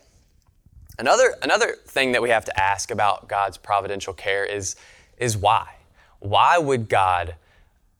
Another, 0.98 1.36
another 1.44 1.76
thing 1.86 2.12
that 2.14 2.24
we 2.24 2.32
have 2.32 2.46
to 2.46 2.60
ask 2.60 2.90
about 2.90 3.30
God's 3.30 3.60
providential 3.60 4.16
care 4.16 4.44
is, 4.46 4.76
is 5.20 5.38
why? 5.38 5.77
Why 6.20 6.58
would 6.58 6.90
God 6.90 7.36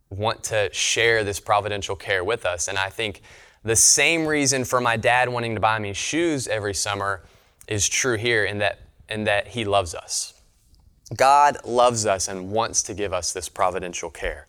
want 0.10 0.44
to 0.46 0.70
share 0.72 1.24
this 1.24 1.40
providential 1.40 1.96
care 1.96 2.24
with 2.24 2.46
us? 2.46 2.68
And 2.68 2.78
I 2.78 2.90
think 2.90 3.22
the 3.64 3.76
same 3.76 4.26
reason 4.26 4.64
for 4.64 4.80
my 4.80 4.98
dad 4.98 5.30
wanting 5.30 5.56
to 5.56 5.62
buy 5.62 5.80
me 5.80 5.94
shoes 5.94 6.48
every 6.48 6.74
summer 6.74 7.22
is 7.68 7.88
true 7.88 8.18
here 8.18 8.46
in 8.46 8.60
that, 8.60 8.80
in 9.10 9.26
that 9.26 9.48
he 9.48 9.66
loves 9.66 9.94
us. 9.94 10.34
God 11.16 11.58
loves 11.66 12.06
us 12.06 12.28
and 12.28 12.52
wants 12.52 12.84
to 12.84 12.94
give 12.94 13.14
us 13.14 13.34
this 13.34 13.50
providential 13.50 14.10
care. 14.10 14.48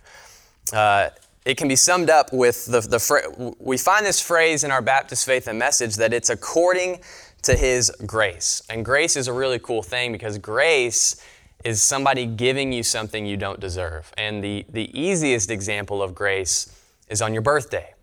Uh, 0.72 1.10
it 1.44 1.56
can 1.56 1.68
be 1.68 1.76
summed 1.76 2.10
up 2.10 2.32
with 2.32 2.66
the, 2.66 2.80
the 2.80 3.54
we 3.58 3.78
find 3.78 4.04
this 4.04 4.20
phrase 4.20 4.64
in 4.64 4.70
our 4.70 4.82
Baptist 4.82 5.24
faith 5.24 5.46
and 5.46 5.58
message 5.58 5.96
that 5.96 6.12
it's 6.12 6.30
according 6.30 7.00
to 7.42 7.54
his 7.54 7.90
grace. 8.06 8.62
And 8.68 8.84
grace 8.84 9.16
is 9.16 9.28
a 9.28 9.32
really 9.32 9.58
cool 9.58 9.82
thing 9.82 10.12
because 10.12 10.36
grace 10.38 11.22
is 11.64 11.82
somebody 11.82 12.24
giving 12.26 12.72
you 12.72 12.82
something 12.82 13.26
you 13.26 13.36
don't 13.36 13.60
deserve. 13.60 14.12
And 14.16 14.42
the, 14.42 14.64
the 14.68 14.98
easiest 14.98 15.50
example 15.50 16.02
of 16.02 16.14
grace 16.14 16.74
is 17.08 17.20
on 17.20 17.32
your 17.32 17.42
birthday. 17.42 17.94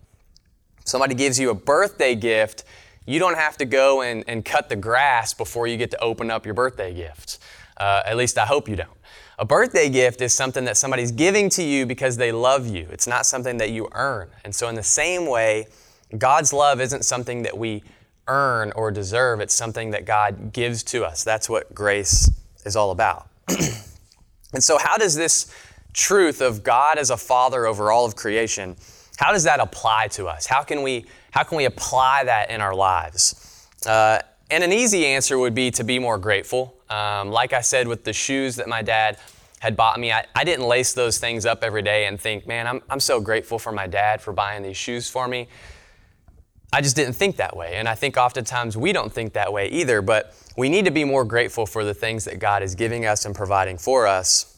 Somebody 0.83 1.15
gives 1.15 1.39
you 1.39 1.49
a 1.49 1.55
birthday 1.55 2.15
gift, 2.15 2.63
you 3.05 3.19
don't 3.19 3.37
have 3.37 3.57
to 3.57 3.65
go 3.65 4.01
and, 4.01 4.23
and 4.27 4.43
cut 4.43 4.69
the 4.69 4.75
grass 4.75 5.33
before 5.33 5.67
you 5.67 5.77
get 5.77 5.91
to 5.91 6.03
open 6.03 6.29
up 6.29 6.45
your 6.45 6.53
birthday 6.53 6.93
gift. 6.93 7.39
Uh, 7.77 8.01
at 8.05 8.17
least 8.17 8.37
I 8.37 8.45
hope 8.45 8.67
you 8.67 8.75
don't. 8.75 8.89
A 9.37 9.45
birthday 9.45 9.89
gift 9.89 10.21
is 10.21 10.33
something 10.33 10.63
that 10.65 10.77
somebody's 10.77 11.11
giving 11.11 11.49
to 11.49 11.63
you 11.63 11.85
because 11.85 12.17
they 12.17 12.31
love 12.31 12.67
you. 12.67 12.87
It's 12.91 13.07
not 13.07 13.25
something 13.25 13.57
that 13.57 13.69
you 13.69 13.89
earn. 13.91 14.29
And 14.43 14.55
so, 14.55 14.69
in 14.69 14.75
the 14.75 14.83
same 14.83 15.27
way, 15.27 15.67
God's 16.17 16.53
love 16.53 16.79
isn't 16.79 17.03
something 17.03 17.43
that 17.43 17.57
we 17.57 17.83
earn 18.27 18.71
or 18.75 18.91
deserve, 18.91 19.39
it's 19.41 19.53
something 19.53 19.91
that 19.91 20.05
God 20.05 20.53
gives 20.53 20.83
to 20.83 21.03
us. 21.03 21.23
That's 21.23 21.49
what 21.49 21.75
grace 21.75 22.31
is 22.65 22.75
all 22.75 22.91
about. 22.91 23.27
and 24.53 24.63
so, 24.63 24.77
how 24.77 24.97
does 24.97 25.15
this 25.15 25.51
truth 25.95 26.41
of 26.41 26.61
God 26.61 26.97
as 26.97 27.09
a 27.09 27.17
father 27.17 27.65
over 27.65 27.91
all 27.91 28.05
of 28.05 28.15
creation, 28.15 28.75
how 29.17 29.31
does 29.31 29.45
that 29.45 29.59
apply 29.59 30.09
to 30.09 30.27
us? 30.27 30.45
How 30.45 30.61
can 30.61 30.83
we, 30.83 31.05
how 31.31 31.43
can 31.43 31.57
we 31.57 31.65
apply 31.65 32.25
that 32.25 32.51
in 32.51 32.61
our 32.61 32.75
lives? 32.75 33.67
Uh, 33.87 34.19
and 34.51 34.63
an 34.63 34.73
easy 34.73 35.05
answer 35.05 35.39
would 35.39 35.55
be 35.55 35.71
to 35.71 35.83
be 35.83 35.97
more 35.97 36.17
grateful. 36.17 36.75
Um, 36.89 37.31
like 37.31 37.53
I 37.53 37.61
said, 37.61 37.87
with 37.87 38.03
the 38.03 38.13
shoes 38.13 38.57
that 38.57 38.67
my 38.67 38.81
dad 38.81 39.17
had 39.59 39.75
bought 39.77 39.99
me, 39.99 40.11
I, 40.11 40.25
I 40.35 40.43
didn't 40.43 40.67
lace 40.67 40.93
those 40.93 41.17
things 41.17 41.45
up 41.45 41.63
every 41.63 41.81
day 41.81 42.05
and 42.05 42.19
think, 42.19 42.45
man, 42.45 42.67
I'm, 42.67 42.81
I'm 42.89 42.99
so 42.99 43.21
grateful 43.21 43.57
for 43.57 43.71
my 43.71 43.87
dad 43.87 44.21
for 44.21 44.33
buying 44.33 44.63
these 44.63 44.77
shoes 44.77 45.09
for 45.09 45.27
me. 45.27 45.47
I 46.75 46.81
just 46.81 46.97
didn't 46.97 47.13
think 47.13 47.37
that 47.37 47.55
way. 47.55 47.75
And 47.75 47.87
I 47.87 47.95
think 47.95 48.17
oftentimes 48.17 48.75
we 48.75 48.91
don't 48.91 49.09
think 49.09 49.31
that 49.31 49.53
way 49.53 49.69
either, 49.69 50.01
but 50.01 50.35
we 50.57 50.67
need 50.67 50.83
to 50.83 50.91
be 50.91 51.05
more 51.05 51.23
grateful 51.23 51.65
for 51.65 51.85
the 51.85 51.93
things 51.93 52.25
that 52.25 52.37
God 52.37 52.63
is 52.63 52.75
giving 52.75 53.05
us 53.05 53.23
and 53.23 53.33
providing 53.33 53.77
for 53.77 54.05
us. 54.05 54.57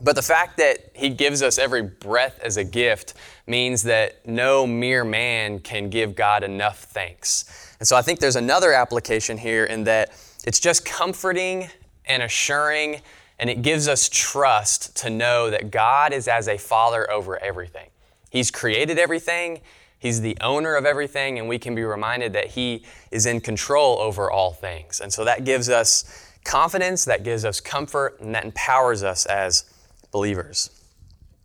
But 0.00 0.16
the 0.16 0.22
fact 0.22 0.56
that 0.56 0.92
He 0.94 1.10
gives 1.10 1.42
us 1.42 1.58
every 1.58 1.82
breath 1.82 2.40
as 2.42 2.56
a 2.56 2.64
gift 2.64 3.12
means 3.46 3.82
that 3.82 4.26
no 4.26 4.66
mere 4.66 5.04
man 5.04 5.58
can 5.58 5.90
give 5.90 6.14
God 6.14 6.42
enough 6.42 6.84
thanks. 6.84 7.76
And 7.78 7.86
so 7.86 7.96
I 7.96 8.00
think 8.00 8.18
there's 8.18 8.36
another 8.36 8.72
application 8.72 9.36
here 9.36 9.66
in 9.66 9.84
that 9.84 10.12
it's 10.46 10.58
just 10.58 10.86
comforting 10.86 11.68
and 12.06 12.22
assuring, 12.22 13.02
and 13.38 13.50
it 13.50 13.60
gives 13.60 13.88
us 13.88 14.08
trust 14.08 14.96
to 15.02 15.10
know 15.10 15.50
that 15.50 15.70
God 15.70 16.14
is 16.14 16.28
as 16.28 16.48
a 16.48 16.56
father 16.56 17.10
over 17.10 17.36
everything. 17.44 17.90
He's 18.30 18.50
created 18.50 18.98
everything, 18.98 19.60
He's 20.02 20.20
the 20.20 20.36
owner 20.40 20.74
of 20.74 20.84
everything, 20.84 21.38
and 21.38 21.46
we 21.46 21.60
can 21.60 21.76
be 21.76 21.84
reminded 21.84 22.32
that 22.32 22.48
He 22.48 22.84
is 23.12 23.24
in 23.24 23.40
control 23.40 24.00
over 24.00 24.28
all 24.28 24.52
things. 24.52 24.98
And 24.98 25.12
so 25.12 25.24
that 25.24 25.44
gives 25.44 25.68
us 25.68 26.34
confidence, 26.42 27.04
that 27.04 27.22
gives 27.22 27.44
us 27.44 27.60
comfort, 27.60 28.18
and 28.18 28.34
that 28.34 28.44
empowers 28.44 29.04
us 29.04 29.26
as 29.26 29.62
believers. 30.10 30.70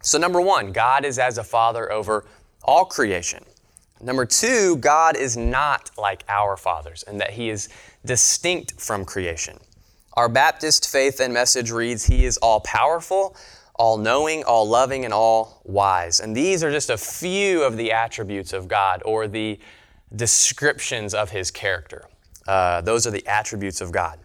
So, 0.01 0.17
number 0.17 0.41
one, 0.41 0.71
God 0.71 1.05
is 1.05 1.19
as 1.19 1.37
a 1.37 1.43
father 1.43 1.91
over 1.91 2.25
all 2.63 2.83
creation. 2.83 3.43
Number 4.01 4.25
two, 4.25 4.77
God 4.77 5.15
is 5.15 5.37
not 5.37 5.91
like 5.95 6.23
our 6.27 6.57
fathers, 6.57 7.03
and 7.03 7.21
that 7.21 7.33
He 7.33 7.51
is 7.51 7.69
distinct 8.05 8.81
from 8.81 9.05
creation. 9.05 9.59
Our 10.13 10.29
Baptist 10.29 10.89
faith 10.89 11.19
and 11.19 11.31
message 11.31 11.69
reads 11.69 12.07
He 12.07 12.25
is 12.25 12.37
all 12.37 12.61
powerful, 12.61 13.37
all 13.77 13.97
knowing, 13.97 14.43
all 14.43 14.67
loving, 14.67 15.05
and 15.05 15.13
all 15.13 15.61
wise. 15.63 16.19
And 16.19 16.35
these 16.35 16.63
are 16.63 16.71
just 16.71 16.89
a 16.89 16.97
few 16.97 17.63
of 17.63 17.77
the 17.77 17.91
attributes 17.91 18.53
of 18.53 18.67
God 18.67 19.01
or 19.05 19.27
the 19.27 19.59
descriptions 20.15 21.13
of 21.13 21.29
his 21.29 21.51
character. 21.51 22.05
Uh, 22.47 22.81
those 22.81 23.05
are 23.05 23.11
the 23.11 23.25
attributes 23.27 23.81
of 23.81 23.91
God. 23.91 24.19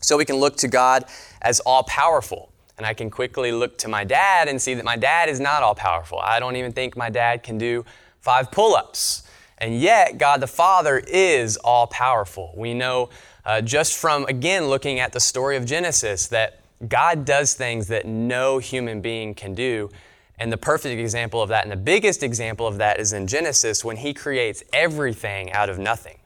So 0.00 0.16
we 0.16 0.24
can 0.24 0.36
look 0.36 0.56
to 0.58 0.68
God 0.68 1.04
as 1.42 1.60
all 1.60 1.82
powerful. 1.82 2.52
And 2.78 2.86
I 2.86 2.94
can 2.94 3.10
quickly 3.10 3.52
look 3.52 3.76
to 3.78 3.88
my 3.88 4.04
dad 4.04 4.48
and 4.48 4.60
see 4.60 4.72
that 4.74 4.84
my 4.84 4.96
dad 4.96 5.28
is 5.28 5.38
not 5.38 5.62
all 5.62 5.74
powerful. 5.74 6.18
I 6.18 6.40
don't 6.40 6.56
even 6.56 6.72
think 6.72 6.96
my 6.96 7.10
dad 7.10 7.42
can 7.42 7.58
do 7.58 7.84
five 8.20 8.50
pull 8.50 8.74
ups. 8.74 9.24
And 9.58 9.78
yet, 9.78 10.16
God 10.16 10.40
the 10.40 10.46
Father 10.46 11.02
is 11.06 11.58
all 11.58 11.86
powerful. 11.86 12.54
We 12.56 12.72
know 12.72 13.10
uh, 13.44 13.60
just 13.60 13.98
from, 13.98 14.24
again, 14.24 14.68
looking 14.68 14.98
at 14.98 15.12
the 15.12 15.20
story 15.20 15.58
of 15.58 15.66
Genesis, 15.66 16.28
that 16.28 16.60
God 16.88 17.24
does 17.24 17.54
things 17.54 17.88
that 17.88 18.06
no 18.06 18.58
human 18.58 19.00
being 19.00 19.34
can 19.34 19.54
do. 19.54 19.90
And 20.38 20.50
the 20.50 20.56
perfect 20.56 20.98
example 20.98 21.42
of 21.42 21.50
that, 21.50 21.64
and 21.64 21.72
the 21.72 21.76
biggest 21.76 22.22
example 22.22 22.66
of 22.66 22.78
that, 22.78 22.98
is 22.98 23.12
in 23.12 23.26
Genesis 23.26 23.84
when 23.84 23.98
He 23.98 24.14
creates 24.14 24.62
everything 24.72 25.52
out 25.52 25.68
of 25.68 25.78
nothing. 25.78 26.18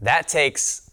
That 0.00 0.28
takes 0.28 0.88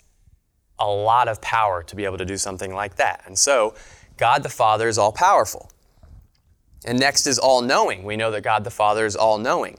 a 0.79 0.87
lot 0.87 1.27
of 1.27 1.41
power 1.41 1.83
to 1.83 1.95
be 1.95 2.05
able 2.05 2.17
to 2.17 2.25
do 2.25 2.37
something 2.37 2.73
like 2.73 2.95
that. 2.95 3.23
And 3.25 3.37
so, 3.37 3.75
God 4.17 4.43
the 4.43 4.49
Father 4.49 4.87
is 4.87 4.97
all 4.97 5.11
powerful. 5.11 5.69
And 6.85 6.99
next 6.99 7.27
is 7.27 7.37
all 7.37 7.61
knowing. 7.61 8.03
We 8.03 8.17
know 8.17 8.31
that 8.31 8.41
God 8.41 8.63
the 8.63 8.71
Father 8.71 9.05
is 9.05 9.15
all 9.15 9.37
knowing. 9.37 9.77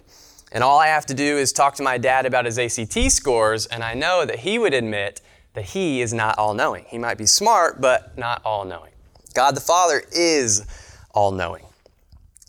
And 0.52 0.62
all 0.62 0.78
I 0.78 0.87
have 0.87 1.06
to 1.06 1.14
do 1.14 1.38
is 1.38 1.52
talk 1.52 1.75
to 1.76 1.83
my 1.83 1.99
dad 1.99 2.25
about 2.25 2.45
his 2.45 2.59
ACT 2.59 3.11
scores, 3.11 3.66
and 3.66 3.83
I 3.83 3.95
know 3.95 4.25
that 4.25 4.40
he 4.40 4.59
would 4.59 4.75
admit 4.75 5.21
that 5.54 5.64
he 5.64 6.00
is 6.00 6.12
not 6.12 6.38
all 6.38 6.54
knowing. 6.54 6.85
He 6.88 6.99
might 6.99 7.18
be 7.18 7.26
smart, 7.26 7.80
but 7.80 8.16
not 8.16 8.42
all 8.45 8.64
knowing. 8.64 8.92
God 9.37 9.55
the 9.55 9.61
Father 9.61 10.02
is 10.12 10.64
all 11.12 11.31
knowing. 11.31 11.66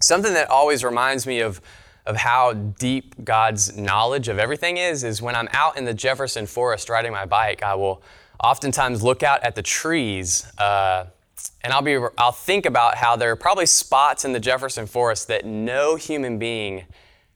Something 0.02 0.34
that 0.36 0.50
always 0.50 0.86
reminds 0.86 1.28
me 1.28 1.42
of, 1.42 1.60
of 2.06 2.16
how 2.16 2.54
deep 2.54 3.26
God's 3.26 3.78
knowledge 3.78 4.30
of 4.30 4.40
everything 4.40 4.78
is, 4.78 5.04
is 5.04 5.22
when 5.22 5.36
I'm 5.36 5.50
out 5.52 5.78
in 5.78 5.84
the 5.84 5.94
Jefferson 5.94 6.46
forest 6.46 6.88
riding 6.88 7.12
my 7.12 7.26
bike, 7.26 7.62
I 7.62 7.76
will 7.76 8.02
oftentimes 8.42 9.04
look 9.04 9.22
out 9.22 9.44
at 9.44 9.54
the 9.56 9.62
trees. 9.62 10.50
Uh, 10.58 11.08
and 11.62 11.74
I'll 11.74 11.82
be 11.82 12.00
I'll 12.18 12.32
think 12.32 12.66
about 12.66 12.96
how 12.96 13.18
there 13.18 13.32
are 13.32 13.36
probably 13.36 13.66
spots 13.66 14.24
in 14.24 14.32
the 14.32 14.40
Jefferson 14.40 14.88
forest 14.88 15.28
that 15.28 15.46
no 15.46 15.98
human 15.98 16.40
being 16.40 16.86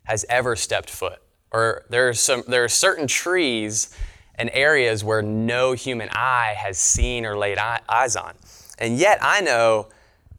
has 0.04 0.26
ever 0.30 0.56
stepped 0.56 0.90
foot. 0.90 1.22
Or 1.52 1.84
there 1.90 2.08
are 2.08 2.14
some 2.14 2.44
there 2.48 2.64
are 2.64 2.70
certain 2.70 3.06
trees 3.06 3.94
and 4.36 4.50
areas 4.54 5.04
where 5.04 5.22
no 5.22 5.74
human 5.74 6.08
eye 6.14 6.56
has 6.58 6.78
seen 6.78 7.26
or 7.26 7.38
laid 7.38 7.58
eyes 7.58 8.16
on. 8.16 8.34
And 8.82 8.98
yet 8.98 9.20
I 9.22 9.42
know 9.42 9.90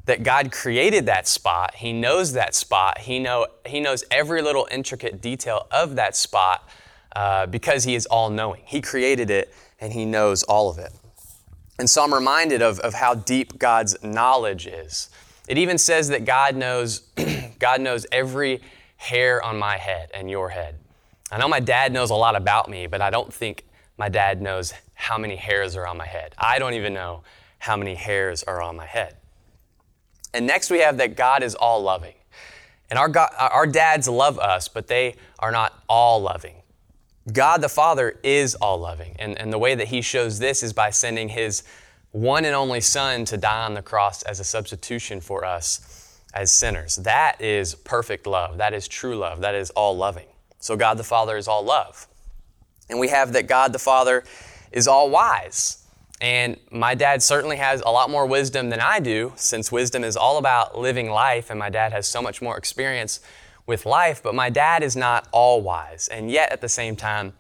that 0.07 0.25
God 0.25 0.51
created 0.51 1.07
that 1.07 1.29
spot. 1.29 1.77
He 1.77 1.93
knows 1.93 2.33
that 2.33 2.57
spot. 2.57 2.99
He, 2.99 3.21
know, 3.21 3.47
he 3.65 3.79
knows 3.79 4.03
every 4.11 4.43
little 4.43 4.67
intricate 4.71 5.23
detail 5.23 5.69
of 5.71 5.95
that 5.95 6.17
spot 6.17 6.69
uh, 7.15 7.47
because 7.47 7.85
He 7.85 7.95
is 7.95 8.05
all 8.07 8.29
knowing. 8.29 8.63
He 8.65 8.81
created 8.81 9.31
it 9.31 9.55
and 9.81 9.93
He 9.93 10.05
knows 10.05 10.43
all 10.43 10.69
of 10.69 10.79
it. 10.79 10.93
And 11.79 11.89
so 11.89 12.03
I'm 12.03 12.13
reminded 12.13 12.63
of, 12.63 12.81
of 12.81 12.95
how 12.95 13.15
deep 13.15 13.59
God's 13.59 13.97
knowledge 14.03 14.67
is. 14.67 15.09
It 15.49 15.57
even 15.57 15.79
says 15.79 16.09
that 16.09 16.25
God 16.25 16.57
knows, 16.57 17.03
God 17.61 17.81
knows 17.81 18.07
every 18.11 18.61
hair 18.97 19.41
on 19.45 19.57
my 19.57 19.77
head 19.77 20.11
and 20.13 20.29
your 20.29 20.49
head. 20.49 20.79
I 21.31 21.39
know 21.39 21.49
my 21.49 21.61
dad 21.61 21.93
knows 21.93 22.11
a 22.11 22.15
lot 22.15 22.35
about 22.35 22.69
me, 22.69 22.89
but 22.89 23.01
I 23.01 23.11
don't 23.11 23.33
think 23.33 23.65
my 23.97 24.09
dad 24.09 24.43
knows 24.43 24.75
how 24.95 25.17
many 25.17 25.37
hairs 25.37 25.77
are 25.77 25.87
on 25.87 25.97
my 25.97 26.07
head. 26.07 26.35
I 26.39 26.59
don't 26.59 26.75
even 26.75 26.93
know 26.93 27.23
how 27.63 27.77
many 27.77 27.95
hairs 27.95 28.43
are 28.43 28.61
on 28.61 28.75
my 28.75 28.87
head. 28.87 29.15
And 30.35 30.49
next 30.49 30.69
we 30.69 30.81
have 30.81 30.97
that 30.97 31.17
God 31.17 31.45
is 31.45 31.55
all 31.55 31.81
loving. 31.81 32.15
And 32.91 32.99
our, 32.99 33.09
God, 33.09 33.31
our 33.39 33.69
dads 33.69 34.09
love 34.09 34.37
us, 34.37 34.67
but 34.67 34.89
they 34.89 35.15
are 35.39 35.53
not 35.53 35.81
all 35.89 36.21
loving. 36.21 36.57
God 37.33 37.61
the 37.61 37.69
Father 37.69 38.19
is 38.25 38.57
all 38.57 38.79
loving. 38.79 39.15
And, 39.21 39.39
and 39.39 39.53
the 39.53 39.61
way 39.61 39.77
that 39.77 39.87
He 39.87 40.03
shows 40.03 40.41
this 40.41 40.65
is 40.65 40.73
by 40.73 40.91
sending 40.91 41.29
His 41.29 41.63
one 42.11 42.45
and 42.45 42.57
only 42.57 42.81
Son 42.81 43.25
to 43.27 43.37
die 43.37 43.65
on 43.65 43.75
the 43.75 43.83
cross 43.83 44.23
as 44.23 44.41
a 44.41 44.45
substitution 44.45 45.21
for 45.21 45.45
us 45.45 46.19
as 46.35 46.51
sinners. 46.51 46.97
That 46.97 47.41
is 47.41 47.77
perfect 47.77 48.27
love. 48.27 48.59
That 48.59 48.75
is 48.75 48.89
true 48.89 49.15
love. 49.15 49.41
That 49.41 49.55
is 49.55 49.71
all 49.71 49.97
loving. 49.97 50.27
So 50.59 50.77
God 50.77 50.99
the 50.99 51.05
Father 51.05 51.37
is 51.37 51.47
all 51.47 51.63
love. 51.63 52.09
And 52.91 52.99
we 52.99 53.07
have 53.11 53.33
that 53.35 53.47
God 53.47 53.73
the 53.73 53.79
Father 53.79 54.25
is 54.73 54.89
all 54.89 55.11
wise. 55.11 55.82
And 56.23 56.57
my 56.71 56.95
dad 56.95 57.21
certainly 57.21 57.57
has 57.57 57.83
a 57.85 57.91
lot 57.91 58.09
more 58.09 58.27
wisdom 58.27 58.71
than 58.71 58.79
I 58.79 59.01
do, 59.01 59.33
since 59.35 59.73
wisdom 59.73 60.05
is 60.05 60.17
all 60.17 60.39
about 60.39 60.79
living 60.79 61.11
life, 61.11 61.51
and 61.51 61.59
my 61.59 61.69
dad 61.69 61.93
has 61.93 62.07
so 62.07 62.23
much 62.23 62.41
more 62.41 62.57
experience 62.57 63.19
with 63.67 63.85
life. 63.85 64.23
But 64.23 64.37
my 64.37 64.49
dad 64.49 64.85
is 64.85 64.95
not 64.95 65.27
all 65.33 65.61
wise. 65.61 66.07
And 66.07 66.31
yet, 66.31 66.53
at 66.53 66.61
the 66.61 66.69
same 66.69 66.95
time, 66.95 67.33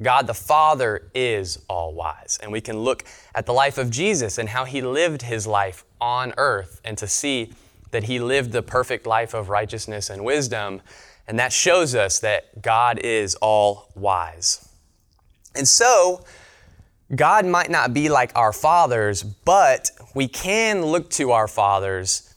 God 0.00 0.28
the 0.28 0.34
Father 0.34 1.10
is 1.12 1.58
all 1.68 1.92
wise. 1.92 2.38
And 2.40 2.52
we 2.52 2.60
can 2.60 2.78
look 2.78 3.04
at 3.34 3.46
the 3.46 3.52
life 3.52 3.78
of 3.78 3.90
Jesus 3.90 4.38
and 4.38 4.48
how 4.48 4.64
he 4.64 4.80
lived 4.80 5.22
his 5.22 5.44
life 5.44 5.84
on 6.00 6.32
earth 6.36 6.80
and 6.84 6.96
to 6.98 7.08
see 7.08 7.52
that 7.90 8.04
he 8.04 8.20
lived 8.20 8.52
the 8.52 8.62
perfect 8.62 9.08
life 9.08 9.34
of 9.34 9.48
righteousness 9.48 10.08
and 10.08 10.24
wisdom. 10.24 10.82
And 11.26 11.36
that 11.40 11.52
shows 11.52 11.96
us 11.96 12.20
that 12.20 12.62
God 12.62 13.00
is 13.00 13.34
all 13.36 13.88
wise. 13.96 14.68
And 15.56 15.66
so, 15.66 16.24
God 17.14 17.44
might 17.44 17.70
not 17.70 17.92
be 17.92 18.08
like 18.08 18.32
our 18.36 18.52
fathers, 18.52 19.22
but 19.22 19.90
we 20.14 20.28
can 20.28 20.84
look 20.84 21.10
to 21.10 21.32
our 21.32 21.48
fathers 21.48 22.34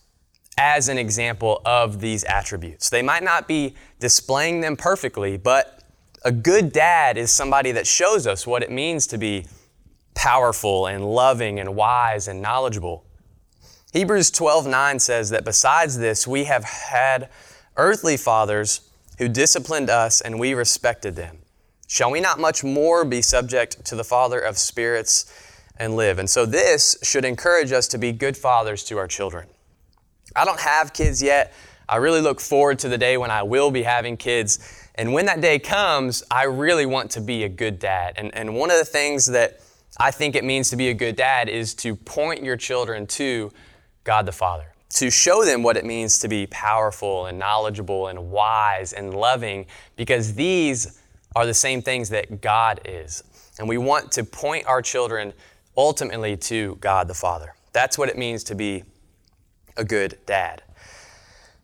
as 0.58 0.90
an 0.90 0.98
example 0.98 1.62
of 1.66 2.00
these 2.00 2.24
attributes. 2.24 2.90
They 2.90 3.02
might 3.02 3.24
not 3.24 3.48
be 3.48 3.76
displaying 4.00 4.62
them 4.62 4.76
perfectly, 4.76 5.38
but 5.38 5.84
a 6.24 6.32
good 6.32 6.72
dad 6.72 7.18
is 7.18 7.32
somebody 7.32 7.72
that 7.74 7.86
shows 7.86 8.26
us 8.26 8.48
what 8.48 8.64
it 8.64 8.72
means 8.72 9.08
to 9.08 9.18
be 9.18 9.46
powerful 10.16 10.88
and 10.88 11.06
loving 11.06 11.60
and 11.60 11.76
wise 11.76 12.28
and 12.28 12.42
knowledgeable. 12.42 13.06
Hebrews 13.92 14.32
12:9 14.32 15.00
says 15.00 15.30
that 15.30 15.44
besides 15.44 15.98
this 15.98 16.28
we 16.28 16.46
have 16.46 16.64
had 16.64 17.30
earthly 17.78 18.18
fathers 18.18 18.82
who 19.18 19.28
disciplined 19.28 19.90
us 19.90 20.22
and 20.22 20.40
we 20.40 20.54
respected 20.54 21.16
them. 21.16 21.43
Shall 21.94 22.10
we 22.10 22.22
not 22.22 22.40
much 22.40 22.64
more 22.64 23.06
be 23.06 23.22
subject 23.22 23.86
to 23.86 23.96
the 23.96 24.04
Father 24.04 24.40
of 24.40 24.58
spirits 24.58 25.32
and 25.78 25.96
live? 25.96 26.18
And 26.18 26.28
so 26.28 26.44
this 26.44 26.98
should 27.04 27.24
encourage 27.24 27.72
us 27.72 27.88
to 27.90 28.00
be 28.00 28.12
good 28.12 28.36
fathers 28.36 28.84
to 28.86 28.98
our 28.98 29.06
children. 29.08 29.48
I 30.36 30.44
don't 30.44 30.60
have 30.60 30.94
kids 30.94 31.22
yet. 31.22 31.54
I 31.88 31.98
really 31.98 32.20
look 32.20 32.42
forward 32.42 32.80
to 32.80 32.90
the 32.90 32.98
day 32.98 33.16
when 33.18 33.30
I 33.30 33.44
will 33.44 33.70
be 33.70 33.84
having 33.84 34.18
kids. 34.18 34.58
And 34.96 35.14
when 35.14 35.28
that 35.28 35.40
day 35.40 35.60
comes, 35.60 36.24
I 36.32 36.46
really 36.46 36.88
want 36.88 37.12
to 37.12 37.22
be 37.22 37.44
a 37.44 37.50
good 37.50 37.78
dad. 37.78 38.16
And, 38.18 38.34
and 38.34 38.56
one 38.56 38.72
of 38.72 38.80
the 38.80 38.86
things 38.86 39.28
that 39.28 39.60
I 40.00 40.10
think 40.10 40.34
it 40.34 40.44
means 40.44 40.72
to 40.72 40.76
be 40.76 40.90
a 40.90 40.96
good 40.96 41.16
dad 41.16 41.48
is 41.48 41.76
to 41.76 41.96
point 41.96 42.44
your 42.44 42.58
children 42.58 43.06
to 43.06 43.52
God 44.04 44.26
the 44.26 44.32
Father, 44.32 44.74
to 44.96 45.12
show 45.12 45.46
them 45.46 45.62
what 45.62 45.78
it 45.78 45.86
means 45.86 46.18
to 46.22 46.28
be 46.28 46.48
powerful 46.48 47.28
and 47.28 47.38
knowledgeable 47.38 48.08
and 48.08 48.32
wise 48.32 48.94
and 48.94 49.14
loving, 49.14 49.68
because 49.96 50.34
these 50.34 51.00
are 51.36 51.46
the 51.46 51.54
same 51.54 51.82
things 51.82 52.10
that 52.10 52.42
God 52.42 52.82
is. 52.86 53.24
And 53.60 53.68
we 53.68 53.78
want 53.78 54.12
to 54.14 54.24
point 54.24 54.66
our 54.66 54.82
children 54.82 55.34
ultimately 55.78 56.38
to 56.38 56.78
God 56.82 57.08
the 57.08 57.14
Father. 57.14 57.54
That's 57.72 57.98
what 57.98 58.10
it 58.10 58.18
means 58.18 58.44
to 58.46 58.56
be 58.56 58.84
a 59.78 59.84
good 59.84 60.18
dad. 60.26 60.62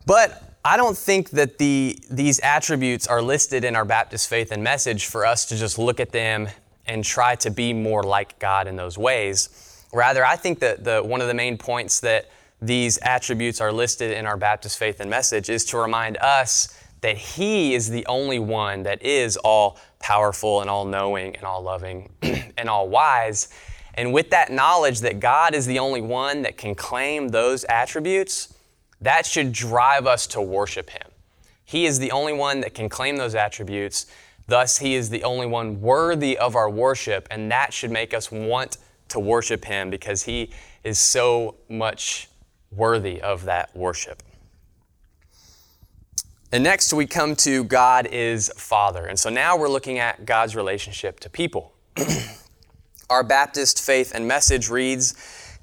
But 0.06 0.44
I 0.66 0.78
don't 0.78 0.98
think 0.98 1.32
that 1.32 1.58
the, 1.58 1.98
these 2.10 2.40
attributes 2.40 3.08
are 3.08 3.22
listed 3.22 3.64
in 3.64 3.76
our 3.76 3.86
Baptist 3.86 4.28
faith 4.28 4.52
and 4.52 4.64
message 4.64 5.06
for 5.06 5.26
us 5.26 5.46
to 5.46 5.56
just 5.56 5.78
look 5.78 6.00
at 6.00 6.12
them 6.12 6.50
and 6.88 7.04
try 7.04 7.36
to 7.36 7.52
be 7.52 7.72
more 7.72 8.04
like 8.04 8.40
God 8.40 8.68
in 8.68 8.76
those 8.76 8.98
ways. 8.98 9.86
Rather, 9.94 10.26
I 10.26 10.36
think 10.36 10.60
that 10.60 10.84
the, 10.84 11.02
one 11.02 11.22
of 11.22 11.28
the 11.28 11.34
main 11.34 11.58
points 11.58 12.00
that 12.02 12.30
these 12.62 12.98
attributes 13.00 13.62
are 13.62 13.72
listed 13.72 14.12
in 14.12 14.25
our 14.25 14.36
Baptist 14.36 14.77
faith 14.77 15.00
and 15.00 15.10
message 15.10 15.50
is 15.50 15.64
to 15.66 15.77
remind 15.77 16.18
us 16.18 16.77
that 17.01 17.18
He 17.18 17.74
is 17.74 17.90
the 17.90 18.05
only 18.05 18.40
one 18.40 18.83
that 18.83 19.01
is 19.01 19.38
all 19.38 19.79
powerful 20.00 20.62
and 20.62 20.70
all 20.70 20.85
knowing 20.85 21.35
and 21.35 21.46
all 21.46 21.62
loving 21.62 22.09
and 22.22 22.70
all 22.70 22.90
wise. 22.90 23.50
And 23.96 24.14
with 24.14 24.29
that 24.29 24.51
knowledge 24.51 25.01
that 25.01 25.20
God 25.20 25.53
is 25.53 25.66
the 25.66 25.79
only 25.79 26.01
one 26.01 26.44
that 26.44 26.57
can 26.57 26.75
claim 26.75 27.29
those 27.29 27.64
attributes, 27.66 28.53
that 29.01 29.25
should 29.25 29.51
drive 29.51 30.07
us 30.07 30.27
to 30.27 30.42
worship 30.42 30.90
Him. 30.90 31.07
He 31.66 31.85
is 31.85 32.00
the 32.00 32.12
only 32.12 32.33
one 32.33 32.62
that 32.62 32.74
can 32.74 32.90
claim 32.90 33.18
those 33.18 33.35
attributes. 33.35 34.07
Thus, 34.48 34.77
He 34.77 34.96
is 34.96 35.09
the 35.09 35.24
only 35.24 35.46
one 35.46 35.81
worthy 35.81 36.38
of 36.38 36.55
our 36.55 36.70
worship, 36.70 37.27
and 37.29 37.51
that 37.51 37.74
should 37.74 37.92
make 37.92 38.14
us 38.14 38.31
want 38.31 38.77
to 39.09 39.20
worship 39.20 39.66
Him 39.66 39.90
because 39.90 40.24
He 40.24 40.51
is 40.83 41.00
so 41.00 41.55
much 41.70 42.29
worthy 42.72 43.22
of 43.22 43.46
that 43.46 43.75
worship. 43.75 44.24
And 46.51 46.64
next 46.64 46.94
we 46.94 47.05
come 47.05 47.35
to 47.38 47.64
God 47.64 48.07
is 48.07 48.51
Father. 48.57 49.05
And 49.05 49.20
so 49.20 49.29
now 49.29 49.55
we're 49.55 49.70
looking 49.70 50.00
at 50.00 50.25
God's 50.25 50.55
relationship 50.55 51.20
to 51.20 51.29
people. 51.29 51.74
Our 53.09 53.24
Baptist 53.24 53.83
faith 53.83 54.14
and 54.16 54.27
message 54.27 54.68
reads 54.68 55.14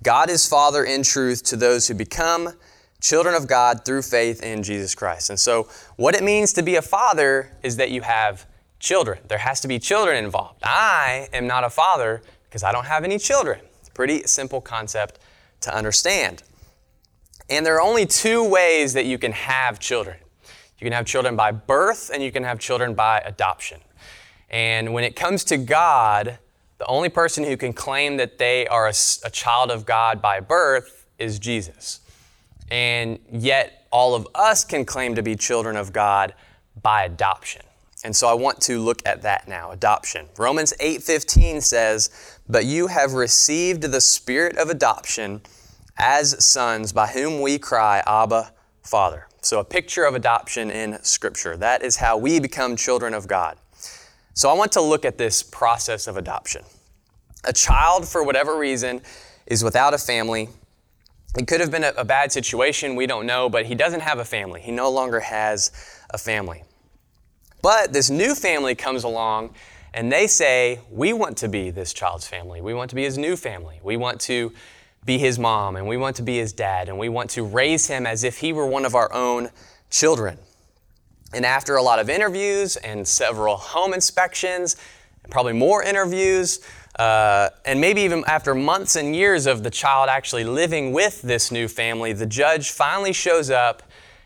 God 0.04 0.30
is 0.30 0.46
Father 0.46 0.84
in 0.84 1.02
truth 1.02 1.42
to 1.44 1.56
those 1.56 1.88
who 1.88 1.94
become 1.94 2.52
children 3.00 3.34
of 3.34 3.48
God 3.48 3.84
through 3.84 4.02
faith 4.02 4.40
in 4.44 4.62
Jesus 4.62 4.94
Christ. 4.94 5.30
And 5.30 5.40
so, 5.40 5.68
what 5.96 6.14
it 6.14 6.22
means 6.22 6.52
to 6.52 6.62
be 6.62 6.76
a 6.76 6.82
father 6.82 7.50
is 7.64 7.76
that 7.78 7.90
you 7.90 8.02
have 8.02 8.46
children. 8.78 9.18
There 9.26 9.38
has 9.38 9.60
to 9.62 9.68
be 9.68 9.80
children 9.80 10.22
involved. 10.22 10.60
I 10.62 11.28
am 11.32 11.48
not 11.48 11.64
a 11.64 11.70
father 11.70 12.22
because 12.44 12.62
I 12.62 12.70
don't 12.70 12.86
have 12.86 13.02
any 13.02 13.18
children. 13.18 13.60
It's 13.80 13.88
a 13.88 13.92
pretty 13.92 14.22
simple 14.24 14.60
concept 14.60 15.18
to 15.62 15.74
understand. 15.74 16.44
And 17.50 17.66
there 17.66 17.74
are 17.74 17.82
only 17.82 18.06
two 18.06 18.48
ways 18.48 18.92
that 18.92 19.06
you 19.06 19.18
can 19.18 19.32
have 19.32 19.80
children 19.80 20.18
you 20.78 20.84
can 20.84 20.92
have 20.92 21.06
children 21.06 21.36
by 21.36 21.52
birth 21.52 22.10
and 22.12 22.22
you 22.22 22.30
can 22.30 22.44
have 22.44 22.58
children 22.58 22.94
by 22.94 23.20
adoption. 23.20 23.80
And 24.50 24.92
when 24.92 25.04
it 25.04 25.16
comes 25.16 25.44
to 25.44 25.56
God, 25.56 26.38
the 26.78 26.86
only 26.86 27.08
person 27.08 27.44
who 27.44 27.56
can 27.56 27.72
claim 27.72 28.18
that 28.18 28.38
they 28.38 28.66
are 28.66 28.86
a, 28.86 28.94
a, 29.24 29.30
child 29.30 29.70
of 29.70 29.86
God 29.86 30.20
by 30.20 30.40
birth 30.40 31.06
is 31.18 31.38
Jesus. 31.38 32.00
And 32.70 33.18
yet, 33.32 33.86
all 33.90 34.14
of 34.14 34.26
us 34.34 34.64
can 34.64 34.84
claim 34.84 35.14
to 35.14 35.22
be 35.22 35.36
children 35.36 35.76
of 35.76 35.92
God 35.92 36.34
by 36.82 37.04
adoption. 37.04 37.62
And 38.04 38.14
so 38.14 38.28
I 38.28 38.34
want 38.34 38.60
to 38.62 38.78
look 38.80 39.00
at 39.06 39.22
that 39.22 39.48
now, 39.48 39.70
adoption. 39.70 40.28
Romans 40.36 40.74
8:15 40.80 41.62
says, 41.62 42.10
"But 42.48 42.66
you 42.66 42.88
have 42.88 43.14
received 43.14 43.82
the 43.82 44.00
spirit 44.00 44.58
of 44.58 44.68
adoption 44.68 45.42
as 45.96 46.44
sons 46.44 46.92
by 46.92 47.06
whom 47.06 47.40
we 47.40 47.58
cry, 47.58 48.02
Abba, 48.06 48.52
Father." 48.82 49.28
So, 49.46 49.60
a 49.60 49.64
picture 49.64 50.04
of 50.04 50.16
adoption 50.16 50.72
in 50.72 51.00
Scripture. 51.04 51.56
That 51.56 51.84
is 51.84 51.94
how 51.94 52.18
we 52.18 52.40
become 52.40 52.74
children 52.74 53.14
of 53.14 53.28
God. 53.28 53.56
So, 54.34 54.50
I 54.50 54.54
want 54.54 54.72
to 54.72 54.80
look 54.80 55.04
at 55.04 55.18
this 55.18 55.40
process 55.44 56.08
of 56.08 56.16
adoption. 56.16 56.64
A 57.44 57.52
child, 57.52 58.08
for 58.08 58.24
whatever 58.24 58.58
reason, 58.58 59.02
is 59.46 59.62
without 59.62 59.94
a 59.94 59.98
family. 59.98 60.48
It 61.38 61.46
could 61.46 61.60
have 61.60 61.70
been 61.70 61.84
a, 61.84 61.92
a 61.96 62.04
bad 62.04 62.32
situation, 62.32 62.96
we 62.96 63.06
don't 63.06 63.24
know, 63.24 63.48
but 63.48 63.66
he 63.66 63.76
doesn't 63.76 64.00
have 64.00 64.18
a 64.18 64.24
family. 64.24 64.62
He 64.62 64.72
no 64.72 64.90
longer 64.90 65.20
has 65.20 65.70
a 66.10 66.18
family. 66.18 66.64
But 67.62 67.92
this 67.92 68.10
new 68.10 68.34
family 68.34 68.74
comes 68.74 69.04
along 69.04 69.54
and 69.94 70.10
they 70.10 70.26
say, 70.26 70.80
We 70.90 71.12
want 71.12 71.36
to 71.36 71.48
be 71.48 71.70
this 71.70 71.92
child's 71.92 72.26
family. 72.26 72.60
We 72.60 72.74
want 72.74 72.90
to 72.90 72.96
be 72.96 73.04
his 73.04 73.16
new 73.16 73.36
family. 73.36 73.78
We 73.80 73.96
want 73.96 74.20
to 74.22 74.52
be 75.06 75.18
his 75.18 75.38
mom 75.38 75.76
and 75.76 75.86
we 75.86 75.96
want 75.96 76.16
to 76.16 76.22
be 76.22 76.36
his 76.36 76.52
dad 76.52 76.88
and 76.88 76.98
we 76.98 77.08
want 77.08 77.30
to 77.30 77.44
raise 77.44 77.86
him 77.86 78.06
as 78.06 78.24
if 78.24 78.38
he 78.38 78.52
were 78.52 78.66
one 78.66 78.84
of 78.84 78.94
our 78.94 79.12
own 79.12 79.48
children. 79.88 80.38
And 81.32 81.46
after 81.46 81.76
a 81.76 81.82
lot 81.82 81.98
of 81.98 82.10
interviews 82.10 82.76
and 82.76 83.06
several 83.06 83.56
home 83.56 83.94
inspections, 83.94 84.76
probably 85.30 85.52
more 85.52 85.82
interviews, 85.82 86.60
uh, 86.98 87.50
and 87.64 87.80
maybe 87.80 88.02
even 88.02 88.24
after 88.26 88.54
months 88.54 88.96
and 88.96 89.14
years 89.14 89.46
of 89.46 89.62
the 89.62 89.70
child 89.70 90.08
actually 90.08 90.44
living 90.44 90.92
with 90.92 91.22
this 91.22 91.50
new 91.50 91.68
family, 91.68 92.12
the 92.12 92.26
judge 92.26 92.70
finally 92.70 93.12
shows 93.12 93.50
up, 93.50 93.82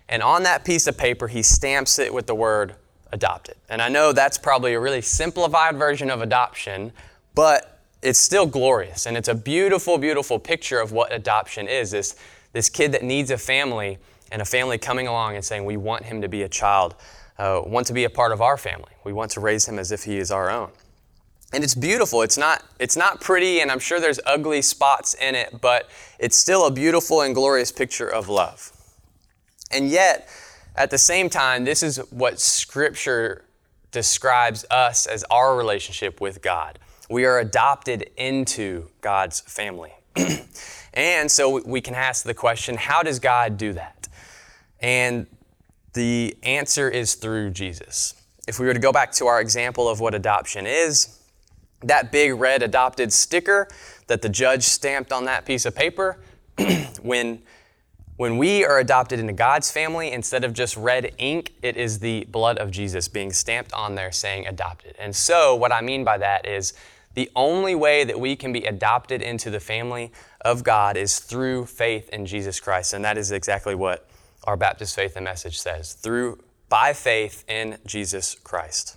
and 0.08 0.22
on 0.22 0.42
that 0.44 0.64
piece 0.64 0.86
of 0.86 0.96
paper, 0.96 1.28
he 1.28 1.42
stamps 1.42 1.98
it 1.98 2.12
with 2.12 2.26
the 2.26 2.34
word 2.34 2.74
adopted. 3.12 3.56
And 3.68 3.82
I 3.82 3.88
know 3.88 4.12
that's 4.12 4.38
probably 4.38 4.74
a 4.74 4.80
really 4.80 5.02
simplified 5.02 5.76
version 5.76 6.10
of 6.10 6.20
adoption, 6.20 6.92
but 7.34 7.79
it's 8.02 8.18
still 8.18 8.46
glorious 8.46 9.06
and 9.06 9.16
it's 9.16 9.28
a 9.28 9.34
beautiful, 9.34 9.98
beautiful 9.98 10.38
picture 10.38 10.80
of 10.80 10.92
what 10.92 11.12
adoption 11.12 11.68
is. 11.68 11.90
This, 11.90 12.16
this 12.52 12.68
kid 12.68 12.92
that 12.92 13.02
needs 13.02 13.30
a 13.30 13.38
family 13.38 13.98
and 14.32 14.40
a 14.40 14.44
family 14.44 14.78
coming 14.78 15.06
along 15.06 15.36
and 15.36 15.44
saying, 15.44 15.64
We 15.64 15.76
want 15.76 16.04
him 16.04 16.22
to 16.22 16.28
be 16.28 16.42
a 16.42 16.48
child, 16.48 16.94
uh, 17.38 17.62
want 17.64 17.86
to 17.88 17.92
be 17.92 18.04
a 18.04 18.10
part 18.10 18.32
of 18.32 18.40
our 18.40 18.56
family. 18.56 18.92
We 19.04 19.12
want 19.12 19.30
to 19.32 19.40
raise 19.40 19.66
him 19.66 19.78
as 19.78 19.92
if 19.92 20.04
he 20.04 20.18
is 20.18 20.30
our 20.30 20.50
own. 20.50 20.70
And 21.52 21.64
it's 21.64 21.74
beautiful. 21.74 22.22
It's 22.22 22.38
not, 22.38 22.62
it's 22.78 22.96
not 22.96 23.20
pretty, 23.20 23.60
and 23.60 23.72
I'm 23.72 23.80
sure 23.80 23.98
there's 23.98 24.20
ugly 24.24 24.62
spots 24.62 25.14
in 25.14 25.34
it, 25.34 25.60
but 25.60 25.90
it's 26.18 26.36
still 26.36 26.66
a 26.66 26.70
beautiful 26.70 27.22
and 27.22 27.34
glorious 27.34 27.72
picture 27.72 28.08
of 28.08 28.28
love. 28.28 28.72
And 29.72 29.88
yet, 29.88 30.28
at 30.76 30.90
the 30.90 30.98
same 30.98 31.28
time, 31.28 31.64
this 31.64 31.82
is 31.82 31.98
what 32.10 32.38
Scripture 32.38 33.44
describes 33.90 34.64
us 34.70 35.06
as 35.06 35.24
our 35.24 35.56
relationship 35.56 36.20
with 36.20 36.40
God. 36.40 36.78
We 37.10 37.24
are 37.24 37.40
adopted 37.40 38.08
into 38.16 38.86
God's 39.00 39.40
family. 39.40 39.92
and 40.94 41.28
so 41.28 41.60
we 41.60 41.80
can 41.80 41.96
ask 41.96 42.24
the 42.24 42.34
question 42.34 42.76
how 42.76 43.02
does 43.02 43.18
God 43.18 43.58
do 43.58 43.72
that? 43.72 44.06
And 44.78 45.26
the 45.92 46.36
answer 46.44 46.88
is 46.88 47.16
through 47.16 47.50
Jesus. 47.50 48.14
If 48.46 48.60
we 48.60 48.66
were 48.66 48.74
to 48.74 48.80
go 48.80 48.92
back 48.92 49.10
to 49.14 49.26
our 49.26 49.40
example 49.40 49.88
of 49.88 49.98
what 49.98 50.14
adoption 50.14 50.68
is, 50.68 51.18
that 51.82 52.12
big 52.12 52.34
red 52.34 52.62
adopted 52.62 53.12
sticker 53.12 53.66
that 54.06 54.22
the 54.22 54.28
judge 54.28 54.62
stamped 54.62 55.12
on 55.12 55.24
that 55.24 55.44
piece 55.44 55.66
of 55.66 55.74
paper, 55.74 56.20
when, 57.02 57.42
when 58.18 58.38
we 58.38 58.64
are 58.64 58.78
adopted 58.78 59.18
into 59.18 59.32
God's 59.32 59.68
family, 59.72 60.12
instead 60.12 60.44
of 60.44 60.52
just 60.52 60.76
red 60.76 61.12
ink, 61.18 61.54
it 61.60 61.76
is 61.76 61.98
the 61.98 62.24
blood 62.30 62.58
of 62.58 62.70
Jesus 62.70 63.08
being 63.08 63.32
stamped 63.32 63.72
on 63.72 63.96
there 63.96 64.12
saying 64.12 64.46
adopted. 64.46 64.94
And 64.96 65.16
so, 65.16 65.56
what 65.56 65.72
I 65.72 65.80
mean 65.80 66.04
by 66.04 66.16
that 66.18 66.46
is 66.46 66.72
the 67.14 67.30
only 67.34 67.74
way 67.74 68.04
that 68.04 68.20
we 68.20 68.36
can 68.36 68.52
be 68.52 68.64
adopted 68.64 69.20
into 69.20 69.50
the 69.50 69.60
family 69.60 70.12
of 70.42 70.62
God 70.62 70.96
is 70.96 71.18
through 71.18 71.66
faith 71.66 72.08
in 72.10 72.24
Jesus 72.24 72.60
Christ. 72.60 72.92
And 72.92 73.04
that 73.04 73.18
is 73.18 73.32
exactly 73.32 73.74
what 73.74 74.08
our 74.44 74.56
Baptist 74.56 74.94
faith 74.94 75.16
and 75.16 75.24
message 75.24 75.58
says 75.58 75.94
through 75.94 76.38
by 76.68 76.92
faith 76.92 77.44
in 77.48 77.78
Jesus 77.84 78.36
Christ. 78.36 78.96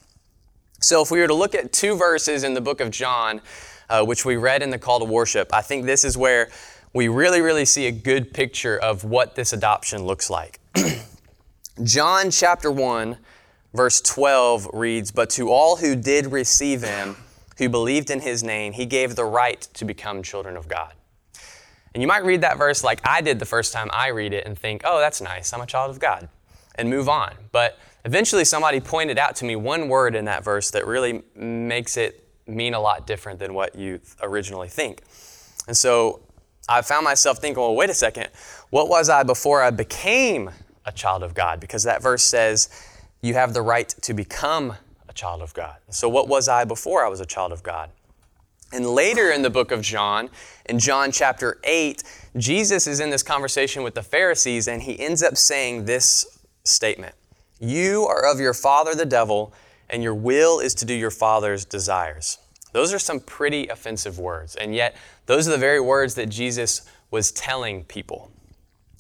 So, 0.80 1.02
if 1.02 1.12
we 1.12 1.20
were 1.20 1.28
to 1.28 1.34
look 1.34 1.56
at 1.56 1.72
two 1.72 1.96
verses 1.96 2.44
in 2.44 2.54
the 2.54 2.62
book 2.62 2.82
of 2.82 2.92
John, 2.92 3.42
uh, 3.90 4.04
which 4.04 4.26
we 4.26 4.36
read 4.36 4.62
in 4.62 4.70
the 4.70 4.78
call 4.78 5.00
to 5.00 5.06
worship, 5.06 5.54
I 5.54 5.62
think 5.62 5.86
this 5.86 6.04
is 6.04 6.18
where 6.18 6.50
we 6.94 7.08
really, 7.08 7.42
really 7.42 7.66
see 7.66 7.88
a 7.88 7.92
good 7.92 8.34
picture 8.34 8.78
of 8.78 9.04
what 9.04 9.36
this 9.36 9.54
adoption 9.54 10.04
looks 10.04 10.30
like. 10.30 10.60
John 11.84 12.30
chapter 12.30 12.70
1, 12.70 13.18
verse 13.74 14.02
12 14.02 14.70
reads, 14.74 15.12
But 15.12 15.30
to 15.32 15.50
all 15.50 15.78
who 15.78 15.96
did 15.96 16.28
receive 16.28 16.84
him, 16.84 17.16
who 17.58 17.70
believed 17.70 18.10
in 18.10 18.22
his 18.22 18.44
name, 18.44 18.74
he 18.74 18.86
gave 18.86 19.16
the 19.16 19.26
right 19.26 19.62
to 19.74 19.86
become 19.86 20.24
children 20.24 20.58
of 20.58 20.68
God. 20.68 20.94
And 21.94 22.02
you 22.02 22.08
might 22.08 22.26
read 22.26 22.42
that 22.42 22.58
verse 22.58 22.84
like 22.84 23.00
I 23.08 23.22
did 23.22 23.40
the 23.40 23.46
first 23.46 23.72
time 23.72 23.90
I 23.94 24.08
read 24.08 24.34
it 24.34 24.46
and 24.46 24.58
think, 24.58 24.82
oh, 24.84 25.00
that's 25.00 25.22
nice, 25.22 25.54
I'm 25.54 25.62
a 25.62 25.66
child 25.66 25.92
of 25.92 26.00
God, 26.00 26.28
and 26.76 26.90
move 26.90 27.08
on. 27.08 27.34
But 27.52 27.78
eventually 28.04 28.46
somebody 28.46 28.80
pointed 28.80 29.20
out 29.20 29.36
to 29.38 29.46
me 29.46 29.56
one 29.56 29.90
word 29.90 30.16
in 30.16 30.26
that 30.26 30.44
verse 30.44 30.72
that 30.72 30.88
really 30.88 31.22
makes 31.36 31.98
it 31.98 32.28
mean 32.48 32.74
a 32.74 32.80
lot 32.80 33.08
different 33.08 33.40
than 33.40 33.54
what 33.54 33.76
you 33.76 34.00
originally 34.22 34.68
think. 34.68 35.02
And 35.68 35.78
so 35.78 36.22
I 36.68 36.82
found 36.82 37.04
myself 37.04 37.40
thinking, 37.40 37.62
well, 37.62 37.76
wait 37.76 37.90
a 37.90 37.94
second, 37.94 38.30
what 38.70 38.90
was 38.90 39.10
I 39.10 39.24
before 39.24 39.62
I 39.62 39.70
became 39.70 40.50
a 40.86 40.92
child 40.92 41.24
of 41.24 41.34
God? 41.34 41.60
Because 41.60 41.84
that 41.84 42.02
verse 42.02 42.24
says, 42.24 42.70
you 43.22 43.36
have 43.36 43.54
the 43.54 43.62
right 43.62 43.88
to 44.02 44.14
become 44.14 44.74
child 45.14 45.42
of 45.42 45.54
God. 45.54 45.78
So, 45.90 46.10
what 46.10 46.28
was 46.28 46.48
I 46.48 46.66
before 46.66 47.06
I 47.06 47.10
was 47.10 47.20
a 47.20 47.26
child 47.26 47.52
of 47.52 47.64
God? 47.64 47.90
And 48.74 48.88
later 48.88 49.32
in 49.32 49.44
the 49.44 49.52
book 49.52 49.72
of 49.72 49.82
John, 49.82 50.30
in 50.66 50.80
John 50.80 51.12
chapter 51.12 51.60
8, 51.64 52.04
Jesus 52.38 52.88
is 52.88 53.00
in 53.00 53.12
this 53.12 53.22
conversation 53.22 53.84
with 53.84 53.94
the 53.94 54.02
Pharisees 54.02 54.68
and 54.68 54.82
he 54.82 55.00
ends 55.00 55.22
up 55.22 55.38
saying 55.38 55.86
this 55.86 56.40
statement 56.64 57.14
You 57.60 58.06
are 58.06 58.26
of 58.26 58.40
your 58.40 58.54
father 58.54 58.96
the 58.96 59.06
devil, 59.06 59.54
and 59.90 60.02
your 60.02 60.16
will 60.16 60.60
is 60.60 60.74
to 60.76 60.86
do 60.86 60.94
your 60.94 61.12
father's 61.12 61.66
desires. 61.66 62.40
Those 62.72 62.92
are 62.92 63.00
some 63.00 63.20
pretty 63.20 63.68
offensive 63.68 64.18
words, 64.18 64.56
and 64.56 64.74
yet 64.74 64.96
those 65.28 65.48
are 65.48 65.52
the 65.52 65.58
very 65.58 65.80
words 65.80 66.16
that 66.16 66.30
Jesus 66.30 66.82
was 67.12 67.32
telling 67.32 67.84
people. 67.84 68.32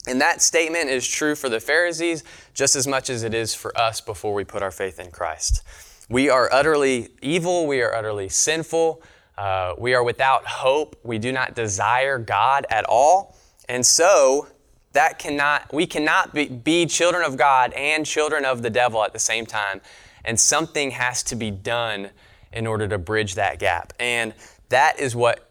And 0.05 0.21
that 0.21 0.41
statement 0.41 0.89
is 0.89 1.07
true 1.07 1.33
for 1.33 1.49
the 1.49 1.59
Pharisees 1.59 2.23
just 2.53 2.75
as 2.75 2.85
much 2.85 3.09
as 3.09 3.23
it 3.23 3.33
is 3.33 3.55
for 3.55 3.75
us 3.77 4.01
before 4.01 4.33
we 4.33 4.43
put 4.43 4.61
our 4.61 4.71
faith 4.71 4.99
in 4.99 5.09
Christ. 5.09 5.63
We 6.09 6.29
are 6.29 6.49
utterly 6.51 7.09
evil, 7.21 7.65
we 7.67 7.81
are 7.81 7.93
utterly 7.93 8.29
sinful, 8.29 9.01
uh, 9.37 9.73
we 9.77 9.93
are 9.93 10.03
without 10.03 10.45
hope, 10.45 10.99
we 11.03 11.17
do 11.17 11.31
not 11.31 11.55
desire 11.55 12.17
God 12.17 12.65
at 12.69 12.85
all. 12.85 13.37
And 13.69 13.85
so, 13.85 14.47
that 14.93 15.17
cannot, 15.17 15.73
we 15.73 15.87
cannot 15.87 16.33
be, 16.33 16.47
be 16.47 16.85
children 16.85 17.23
of 17.23 17.35
God 17.35 17.73
and 17.73 18.05
children 18.05 18.45
of 18.45 18.61
the 18.61 18.69
devil 18.69 19.03
at 19.03 19.11
the 19.11 19.19
same 19.19 19.45
time. 19.45 19.81
And 20.23 20.39
something 20.39 20.91
has 20.91 21.23
to 21.23 21.35
be 21.35 21.51
done 21.51 22.11
in 22.51 22.67
order 22.67 22.87
to 22.87 22.97
bridge 22.97 23.35
that 23.35 23.59
gap. 23.59 23.93
And 23.99 24.33
that 24.69 24.99
is 24.99 25.15
what 25.15 25.49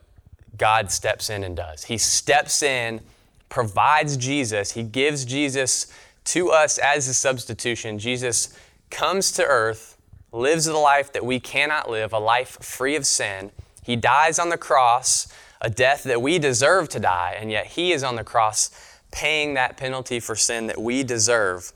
God 0.56 0.90
steps 0.90 1.28
in 1.28 1.44
and 1.44 1.56
does. 1.56 1.84
He 1.84 1.98
steps 1.98 2.62
in, 2.62 3.00
provides 3.48 4.16
Jesus, 4.16 4.72
He 4.72 4.82
gives 4.82 5.24
Jesus 5.24 5.92
to 6.24 6.50
us 6.50 6.78
as 6.78 7.08
a 7.08 7.14
substitution. 7.14 7.98
Jesus 7.98 8.56
comes 8.90 9.32
to 9.32 9.44
earth, 9.44 9.91
lives 10.32 10.64
the 10.64 10.76
life 10.76 11.12
that 11.12 11.24
we 11.24 11.38
cannot 11.38 11.90
live, 11.90 12.12
a 12.12 12.18
life 12.18 12.58
free 12.62 12.96
of 12.96 13.06
sin. 13.06 13.50
He 13.82 13.96
dies 13.96 14.38
on 14.38 14.48
the 14.48 14.56
cross, 14.56 15.28
a 15.60 15.68
death 15.68 16.02
that 16.04 16.22
we 16.22 16.38
deserve 16.38 16.88
to 16.90 17.00
die, 17.00 17.36
and 17.38 17.50
yet 17.50 17.66
He 17.66 17.92
is 17.92 18.02
on 18.02 18.16
the 18.16 18.24
cross 18.24 18.70
paying 19.10 19.54
that 19.54 19.76
penalty 19.76 20.18
for 20.18 20.34
sin 20.34 20.66
that 20.68 20.80
we 20.80 21.02
deserve. 21.02 21.72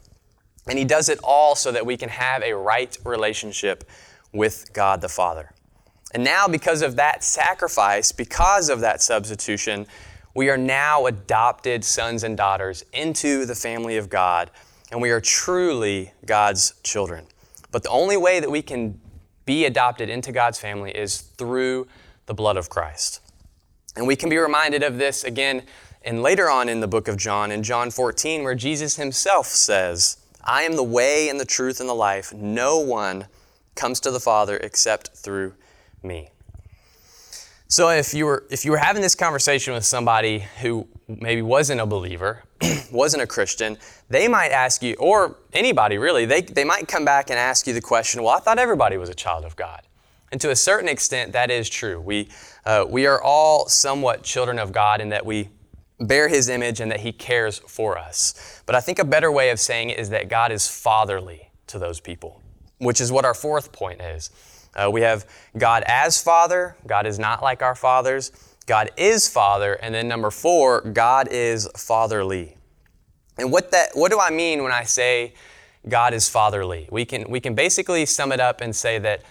And 0.66 0.78
He 0.78 0.84
does 0.84 1.08
it 1.08 1.18
all 1.22 1.54
so 1.54 1.70
that 1.70 1.84
we 1.84 1.96
can 1.96 2.08
have 2.08 2.42
a 2.42 2.54
right 2.54 2.96
relationship 3.04 3.84
with 4.32 4.72
God 4.72 5.00
the 5.00 5.08
Father. 5.08 5.52
And 6.14 6.24
now, 6.24 6.48
because 6.48 6.82
of 6.82 6.96
that 6.96 7.22
sacrifice, 7.22 8.10
because 8.12 8.70
of 8.70 8.80
that 8.80 9.02
substitution, 9.02 9.86
we 10.34 10.48
are 10.48 10.56
now 10.56 11.06
adopted 11.06 11.84
sons 11.84 12.22
and 12.22 12.36
daughters 12.36 12.84
into 12.92 13.44
the 13.44 13.54
family 13.54 13.96
of 13.96 14.08
God, 14.08 14.50
and 14.90 15.02
we 15.02 15.10
are 15.10 15.20
truly 15.20 16.12
God's 16.24 16.74
children. 16.82 17.26
But 17.76 17.82
the 17.82 17.90
only 17.90 18.16
way 18.16 18.40
that 18.40 18.50
we 18.50 18.62
can 18.62 18.98
be 19.44 19.66
adopted 19.66 20.08
into 20.08 20.32
God's 20.32 20.58
family 20.58 20.92
is 20.92 21.20
through 21.20 21.88
the 22.24 22.32
blood 22.32 22.56
of 22.56 22.70
Christ. 22.70 23.20
And 23.96 24.06
we 24.06 24.16
can 24.16 24.30
be 24.30 24.38
reminded 24.38 24.82
of 24.82 24.96
this 24.96 25.24
again 25.24 25.62
and 26.00 26.22
later 26.22 26.48
on 26.48 26.70
in 26.70 26.80
the 26.80 26.88
book 26.88 27.06
of 27.06 27.18
John, 27.18 27.52
in 27.52 27.62
John 27.62 27.90
14, 27.90 28.44
where 28.44 28.54
Jesus 28.54 28.96
himself 28.96 29.48
says, 29.48 30.16
I 30.42 30.62
am 30.62 30.76
the 30.76 30.82
way 30.82 31.28
and 31.28 31.38
the 31.38 31.44
truth 31.44 31.78
and 31.78 31.86
the 31.86 31.92
life. 31.92 32.32
No 32.32 32.78
one 32.78 33.26
comes 33.74 34.00
to 34.00 34.10
the 34.10 34.20
Father 34.20 34.56
except 34.56 35.08
through 35.08 35.52
me. 36.02 36.30
So 37.68 37.90
if 37.90 38.14
you 38.14 38.26
were 38.26 38.44
if 38.48 38.64
you 38.64 38.70
were 38.70 38.76
having 38.76 39.02
this 39.02 39.14
conversation 39.14 39.74
with 39.74 39.84
somebody 39.84 40.44
who 40.60 40.86
maybe 41.08 41.42
wasn't 41.42 41.80
a 41.80 41.86
believer, 41.86 42.44
wasn't 42.92 43.22
a 43.22 43.26
Christian, 43.26 43.76
they 44.08 44.28
might 44.28 44.50
ask 44.50 44.82
you, 44.82 44.94
or 44.98 45.36
anybody 45.52 45.98
really, 45.98 46.26
they, 46.26 46.42
they 46.42 46.64
might 46.64 46.88
come 46.88 47.04
back 47.04 47.30
and 47.30 47.38
ask 47.38 47.66
you 47.66 47.72
the 47.72 47.80
question, 47.80 48.22
well, 48.22 48.34
I 48.34 48.40
thought 48.40 48.58
everybody 48.58 48.96
was 48.96 49.08
a 49.08 49.14
child 49.14 49.44
of 49.44 49.56
God. 49.56 49.82
And 50.32 50.40
to 50.40 50.50
a 50.50 50.56
certain 50.56 50.88
extent, 50.88 51.32
that 51.32 51.50
is 51.50 51.68
true. 51.68 52.00
We, 52.00 52.28
uh, 52.64 52.84
we 52.88 53.06
are 53.06 53.22
all 53.22 53.68
somewhat 53.68 54.24
children 54.24 54.58
of 54.58 54.72
God 54.72 55.00
in 55.00 55.10
that 55.10 55.24
we 55.24 55.50
bear 56.00 56.28
His 56.28 56.48
image 56.48 56.80
and 56.80 56.90
that 56.90 57.00
He 57.00 57.12
cares 57.12 57.58
for 57.58 57.96
us. 57.96 58.62
But 58.66 58.74
I 58.74 58.80
think 58.80 58.98
a 58.98 59.04
better 59.04 59.30
way 59.30 59.50
of 59.50 59.60
saying 59.60 59.90
it 59.90 60.00
is 60.00 60.10
that 60.10 60.28
God 60.28 60.50
is 60.50 60.66
fatherly 60.66 61.50
to 61.68 61.78
those 61.78 62.00
people 62.00 62.42
which 62.78 63.00
is 63.00 63.10
what 63.10 63.24
our 63.24 63.34
fourth 63.34 63.72
point 63.72 64.00
is. 64.00 64.30
Uh, 64.76 64.90
we 64.90 65.00
have 65.00 65.26
God 65.56 65.82
as 65.86 66.22
Father, 66.22 66.76
God 66.86 67.06
is 67.06 67.18
not 67.18 67.42
like 67.42 67.62
our 67.62 67.74
fathers, 67.74 68.30
God 68.66 68.90
is 68.96 69.28
Father, 69.28 69.74
and 69.74 69.94
then 69.94 70.06
number 70.06 70.30
four, 70.30 70.82
God 70.82 71.28
is 71.30 71.68
fatherly. 71.76 72.56
And 73.38 73.50
what 73.50 73.70
that 73.72 73.90
what 73.94 74.10
do 74.10 74.20
I 74.20 74.30
mean 74.30 74.62
when 74.62 74.72
I 74.72 74.84
say 74.84 75.34
God 75.88 76.14
is 76.14 76.28
fatherly? 76.28 76.88
We 76.90 77.04
can 77.04 77.30
we 77.30 77.40
can 77.40 77.54
basically 77.54 78.06
sum 78.06 78.32
it 78.32 78.40
up 78.40 78.60
and 78.60 78.74
say 78.74 78.98
that 78.98 79.22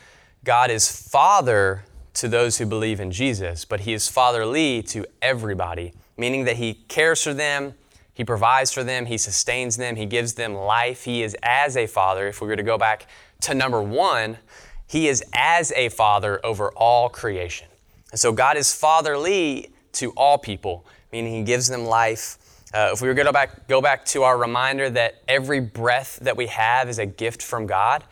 God 0.44 0.72
is 0.72 0.92
Father 0.92 1.86
to 2.14 2.28
those 2.28 2.58
who 2.58 2.66
believe 2.66 3.00
in 3.00 3.12
Jesus, 3.12 3.66
but 3.66 3.82
He 3.82 3.94
is 3.94 4.08
fatherly 4.08 4.82
to 4.84 5.06
everybody, 5.22 5.94
meaning 6.18 6.46
that 6.46 6.58
He 6.58 6.76
cares 6.88 7.22
for 7.24 7.34
them, 7.34 7.74
He 8.14 8.24
provides 8.24 8.72
for 8.72 8.84
them, 8.84 9.08
He 9.08 9.18
sustains 9.18 9.78
them, 9.78 9.96
He 9.96 10.06
gives 10.06 10.36
them 10.36 10.54
life. 10.54 11.04
He 11.04 11.24
is 11.24 11.36
as 11.44 11.76
a 11.76 11.88
father. 11.88 12.28
If 12.28 12.42
we 12.42 12.48
were 12.48 12.56
to 12.56 12.64
go 12.64 12.78
back 12.78 13.08
to 13.42 13.54
number 13.54 13.82
one, 13.82 14.38
he 14.88 15.08
is 15.08 15.24
as 15.34 15.71
a 15.74 15.89
father 15.89 16.43
over 16.45 16.71
all 16.71 17.10
creation. 17.10 17.67
And 18.12 18.19
so 18.19 18.32
God 18.32 18.58
is 18.58 18.74
fatherly 18.74 19.71
to 19.93 20.12
all 20.12 20.38
people, 20.38 20.86
meaning 21.12 21.34
he 21.34 21.43
gives 21.43 21.67
them 21.67 21.86
life. 21.86 22.38
Uh, 22.74 22.89
if 22.93 23.02
we 23.02 23.08
were 23.08 23.13
going 23.13 23.26
to 23.26 23.30
go 23.30 23.34
back, 23.34 23.67
go 23.67 23.82
back 23.82 24.06
to 24.06 24.24
our 24.24 24.38
reminder 24.38 24.89
that 24.89 25.21
every 25.28 25.60
breath 25.60 26.19
that 26.21 26.36
we 26.36 26.48
have 26.48 26.89
is 26.89 27.00
a 27.00 27.06
gift 27.06 27.41
from 27.41 27.65
God, 27.65 28.04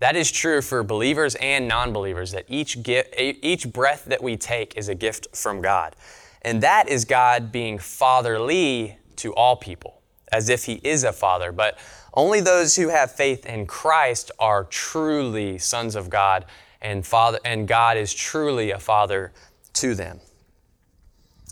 that 0.00 0.16
is 0.16 0.30
true 0.30 0.60
for 0.60 0.82
believers 0.82 1.34
and 1.36 1.68
non 1.68 1.92
believers, 1.92 2.32
that 2.32 2.44
each, 2.48 2.82
gift, 2.82 3.14
each 3.18 3.72
breath 3.72 4.04
that 4.06 4.22
we 4.22 4.36
take 4.36 4.76
is 4.76 4.88
a 4.88 4.94
gift 4.94 5.34
from 5.34 5.62
God. 5.62 5.94
And 6.42 6.62
that 6.62 6.88
is 6.88 7.04
God 7.04 7.52
being 7.52 7.78
fatherly 7.78 8.98
to 9.16 9.32
all 9.34 9.56
people, 9.56 10.01
as 10.32 10.48
if 10.48 10.64
He 10.64 10.80
is 10.82 11.04
a 11.04 11.12
father. 11.12 11.52
But 11.52 11.78
only 12.14 12.40
those 12.40 12.76
who 12.76 12.88
have 12.88 13.12
faith 13.12 13.46
in 13.46 13.66
Christ 13.66 14.30
are 14.38 14.64
truly 14.64 15.58
sons 15.58 15.94
of 15.94 16.10
God, 16.10 16.44
and 16.80 17.06
Father, 17.06 17.38
and 17.44 17.68
God 17.68 17.96
is 17.96 18.12
truly 18.12 18.70
a 18.70 18.78
Father 18.78 19.32
to 19.74 19.94
them. 19.94 20.20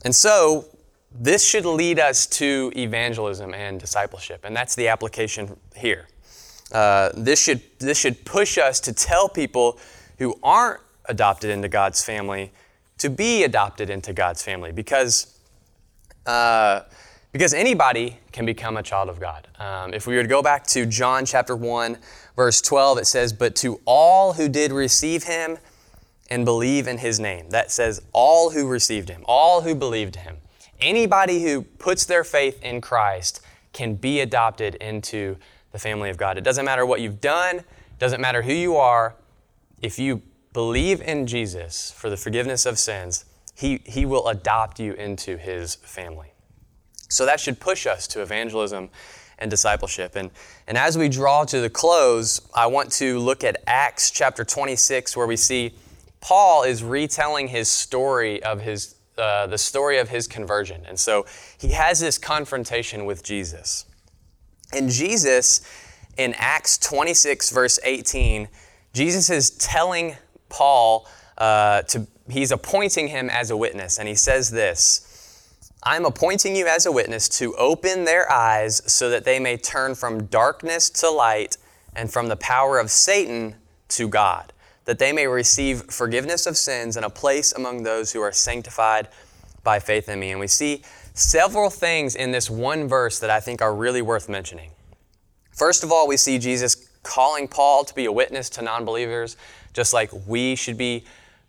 And 0.05 0.15
so, 0.15 0.67
this 1.13 1.47
should 1.47 1.65
lead 1.65 1.99
us 1.99 2.27
to 2.27 2.73
evangelism 2.77 3.53
and 3.53 3.81
discipleship, 3.81 4.45
and 4.45 4.55
that's 4.55 4.75
the 4.75 4.89
application 4.89 5.57
here. 5.75 6.07
Uh, 6.73 7.11
this, 7.17 7.43
should, 7.43 7.63
this 7.81 7.99
should 7.99 8.25
push 8.25 8.57
us 8.57 8.79
to 8.81 8.93
tell 8.93 9.29
people 9.29 9.79
who 10.19 10.39
aren't 10.43 10.81
adopted 11.07 11.51
into 11.51 11.69
God's 11.69 12.05
family 12.05 12.53
to 12.99 13.11
be 13.11 13.43
adopted 13.45 13.91
into 13.91 14.13
God's 14.13 14.43
family 14.43 14.73
because, 14.73 15.39
uh, 16.27 16.83
because 17.33 17.55
anybody 17.55 18.19
can 18.33 18.45
become 18.45 18.77
a 18.77 18.83
child 18.83 19.09
of 19.09 19.21
God. 19.21 19.47
Um, 19.59 19.95
if 19.95 20.07
we 20.07 20.17
were 20.17 20.23
to 20.23 20.29
go 20.29 20.43
back 20.43 20.67
to 20.69 20.87
John 20.87 21.25
chapter 21.25 21.55
1, 21.55 21.99
verse 22.37 22.61
12, 22.61 22.99
it 22.99 23.07
says, 23.07 23.33
But 23.33 23.55
to 23.57 23.81
all 23.85 24.33
who 24.33 24.49
did 24.49 24.73
receive 24.73 25.25
him 25.25 25.59
and 26.31 26.45
believe 26.45 26.87
in 26.87 26.99
his 26.99 27.19
name. 27.19 27.51
That 27.51 27.71
says, 27.71 28.01
all 28.13 28.51
who 28.51 28.69
received 28.69 29.09
him, 29.09 29.23
all 29.27 29.63
who 29.63 29.75
believed 29.75 30.17
him. 30.17 30.37
Anybody 30.81 31.43
who 31.43 31.63
puts 31.63 32.07
their 32.07 32.25
faith 32.25 32.63
in 32.63 32.81
Christ 32.81 33.41
can 33.73 33.97
be 33.97 34.21
adopted 34.21 34.77
into 34.77 35.37
the 35.73 35.79
family 35.79 36.09
of 36.09 36.17
God. 36.17 36.39
It 36.39 36.45
doesn't 36.45 36.65
matter 36.65 36.87
what 36.87 37.01
you've 37.01 37.21
done, 37.21 37.65
doesn't 37.99 38.21
matter 38.21 38.43
who 38.43 38.53
you 38.53 38.77
are. 38.77 39.15
If 39.83 39.99
you 39.99 40.23
believe 40.53 41.01
in 41.03 41.27
Jesus 41.27 41.91
for 41.91 42.09
the 42.09 42.17
forgiveness 42.17 42.65
of 42.65 42.79
sins, 42.79 43.25
he, 43.55 43.83
he 43.85 44.07
will 44.07 44.27
adopt 44.29 44.81
you 44.81 44.95
into 44.95 45.37
his 45.37 45.75
family. 45.77 46.30
So 47.11 47.27
that 47.27 47.41
should 47.41 47.61
push 47.61 47.87
us 47.87 48.07
to 48.09 48.23
evangelism 48.23 48.89
and 49.39 49.51
discipleship. 49.51 50.17
And, 50.17 50.31
and 50.67 50.79
as 50.79 50.97
we 50.97 51.09
draw 51.09 51.45
to 51.45 51.61
the 51.61 51.71
close, 51.71 52.41
I 52.55 52.67
want 52.67 52.93
to 52.93 53.19
look 53.19 53.43
at 53.43 53.57
Acts 53.67 54.11
chapter 54.11 54.45
26, 54.45 55.17
where 55.17 55.27
we 55.27 55.37
see 55.37 55.75
Paul 56.21 56.63
is 56.63 56.85
retelling 56.85 57.49
his 57.49 57.69
story 57.69 58.43
of 58.43 58.61
his, 58.61 58.95
uh, 59.19 59.47
the 59.47 59.59
story 59.59 59.99
of 59.99 60.09
his 60.09 60.29
conversion. 60.29 60.83
And 60.87 60.99
so 60.99 61.27
he 61.59 61.69
has 61.69 61.99
this 61.99 62.17
confrontation 62.17 63.07
with 63.07 63.25
Jesus. 63.25 63.87
And 64.73 64.89
Jesus, 64.89 65.63
in 66.17 66.35
Acts 66.37 66.79
26, 66.79 67.51
verse 67.51 67.81
18, 67.83 68.49
Jesus 68.93 69.31
is 69.31 69.51
telling 69.51 70.17
Paul 70.49 71.09
uh, 71.39 71.83
to, 71.83 72.07
he's 72.29 72.53
appointing 72.53 73.09
him 73.09 73.31
as 73.31 73.51
a 73.51 73.57
witness. 73.57 73.99
And 73.99 74.07
he 74.07 74.15
says 74.15 74.51
this 74.51 75.07
I'm 75.83 76.05
appointing 76.05 76.55
you 76.57 76.67
as 76.67 76.85
a 76.85 76.93
witness 76.93 77.27
to 77.39 77.55
open 77.57 78.05
their 78.05 78.31
eyes 78.31 78.83
so 78.91 79.09
that 79.09 79.25
they 79.25 79.39
may 79.39 79.57
turn 79.57 79.95
from 79.95 80.27
darkness 80.27 80.91
to 80.91 81.11
light 81.11 81.57
and 81.97 82.13
from 82.13 82.29
the 82.29 82.37
power 82.37 82.79
of 82.79 82.91
Satan 82.91 83.55
to 83.89 84.07
God, 84.07 84.53
that 84.85 84.99
they 84.99 85.11
may 85.13 85.27
receive 85.27 85.85
forgiveness 85.85 86.47
of 86.47 86.59
sins 86.59 86.97
and 86.97 87.07
a 87.07 87.11
place 87.11 87.53
among 87.53 87.83
those 87.83 88.13
who 88.13 88.21
are 88.21 88.31
sanctified 88.31 89.09
by 89.65 89.79
faith 89.79 90.11
in 90.11 90.21
me. 90.21 90.31
And 90.31 90.39
we 90.41 90.49
see 90.49 90.83
several 91.15 91.71
things 91.71 92.15
in 92.15 92.31
this 92.31 92.51
one 92.51 92.87
verse 92.87 93.19
that 93.19 93.31
I 93.31 93.41
think 93.41 93.63
are 93.63 93.75
really 93.75 94.03
worth 94.03 94.29
mentioning. 94.29 94.73
First 95.51 95.83
of 95.83 95.91
all, 95.91 96.07
we 96.07 96.19
see 96.19 96.39
Jesus 96.39 96.89
calling 97.03 97.49
Paul 97.49 97.85
to 97.85 97.95
be 97.95 98.05
a 98.05 98.13
witness 98.13 98.51
to 98.51 98.63
non 98.63 98.85
believers, 98.85 99.39
just 99.73 99.95
like 99.95 100.11
we 100.27 100.55
should 100.57 100.77
be 100.77 101.05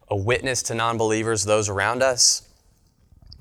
a 0.07 0.15
witness 0.15 0.63
to 0.63 0.73
non 0.73 0.97
believers, 0.97 1.43
those 1.43 1.67
around 1.67 2.01
us. 2.01 2.47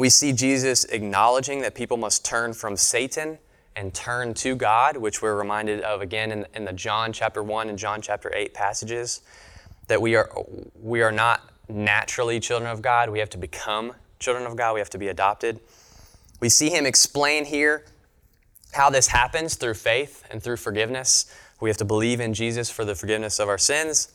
We 0.00 0.08
see 0.08 0.32
Jesus 0.32 0.84
acknowledging 0.84 1.60
that 1.60 1.74
people 1.74 1.98
must 1.98 2.24
turn 2.24 2.54
from 2.54 2.74
Satan 2.74 3.36
and 3.76 3.92
turn 3.92 4.32
to 4.32 4.56
God, 4.56 4.96
which 4.96 5.20
we're 5.20 5.34
reminded 5.34 5.82
of 5.82 6.00
again 6.00 6.32
in, 6.32 6.46
in 6.54 6.64
the 6.64 6.72
John 6.72 7.12
chapter 7.12 7.42
1 7.42 7.68
and 7.68 7.78
John 7.78 8.00
chapter 8.00 8.32
8 8.34 8.54
passages, 8.54 9.20
that 9.88 10.00
we 10.00 10.16
are, 10.16 10.30
we 10.80 11.02
are 11.02 11.12
not 11.12 11.52
naturally 11.68 12.40
children 12.40 12.70
of 12.70 12.80
God. 12.80 13.10
We 13.10 13.18
have 13.18 13.28
to 13.28 13.36
become 13.36 13.92
children 14.18 14.46
of 14.46 14.56
God, 14.56 14.72
we 14.72 14.80
have 14.80 14.88
to 14.88 14.96
be 14.96 15.08
adopted. 15.08 15.60
We 16.40 16.48
see 16.48 16.70
him 16.70 16.86
explain 16.86 17.44
here 17.44 17.84
how 18.72 18.88
this 18.88 19.08
happens 19.08 19.56
through 19.56 19.74
faith 19.74 20.24
and 20.30 20.42
through 20.42 20.56
forgiveness. 20.56 21.26
We 21.60 21.68
have 21.68 21.76
to 21.76 21.84
believe 21.84 22.20
in 22.20 22.32
Jesus 22.32 22.70
for 22.70 22.86
the 22.86 22.94
forgiveness 22.94 23.38
of 23.38 23.50
our 23.50 23.58
sins. 23.58 24.08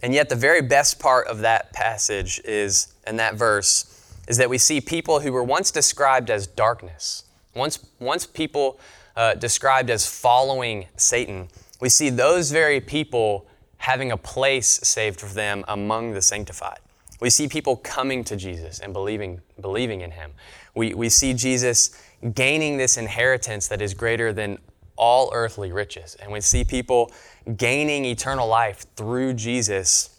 And 0.00 0.14
yet, 0.14 0.28
the 0.28 0.36
very 0.36 0.62
best 0.62 1.00
part 1.00 1.26
of 1.26 1.40
that 1.40 1.72
passage 1.72 2.40
is, 2.44 2.94
in 3.04 3.16
that 3.16 3.34
verse, 3.34 3.93
is 4.26 4.36
that 4.38 4.48
we 4.48 4.58
see 4.58 4.80
people 4.80 5.20
who 5.20 5.32
were 5.32 5.44
once 5.44 5.70
described 5.70 6.30
as 6.30 6.46
darkness, 6.46 7.24
once, 7.54 7.84
once 7.98 8.26
people 8.26 8.78
uh, 9.16 9.34
described 9.34 9.90
as 9.90 10.06
following 10.06 10.86
Satan. 10.96 11.48
We 11.80 11.88
see 11.88 12.10
those 12.10 12.50
very 12.50 12.80
people 12.80 13.46
having 13.78 14.10
a 14.10 14.16
place 14.16 14.80
saved 14.82 15.20
for 15.20 15.26
them 15.26 15.64
among 15.68 16.12
the 16.12 16.22
sanctified. 16.22 16.78
We 17.20 17.30
see 17.30 17.48
people 17.48 17.76
coming 17.76 18.24
to 18.24 18.36
Jesus 18.36 18.80
and 18.80 18.92
believing, 18.92 19.40
believing 19.60 20.00
in 20.00 20.10
him. 20.10 20.32
We, 20.74 20.94
we 20.94 21.08
see 21.08 21.34
Jesus 21.34 21.96
gaining 22.34 22.76
this 22.76 22.96
inheritance 22.96 23.68
that 23.68 23.80
is 23.80 23.94
greater 23.94 24.32
than 24.32 24.58
all 24.96 25.30
earthly 25.32 25.70
riches. 25.70 26.16
And 26.16 26.32
we 26.32 26.40
see 26.40 26.64
people 26.64 27.12
gaining 27.56 28.04
eternal 28.04 28.48
life 28.48 28.86
through 28.96 29.34
Jesus 29.34 30.18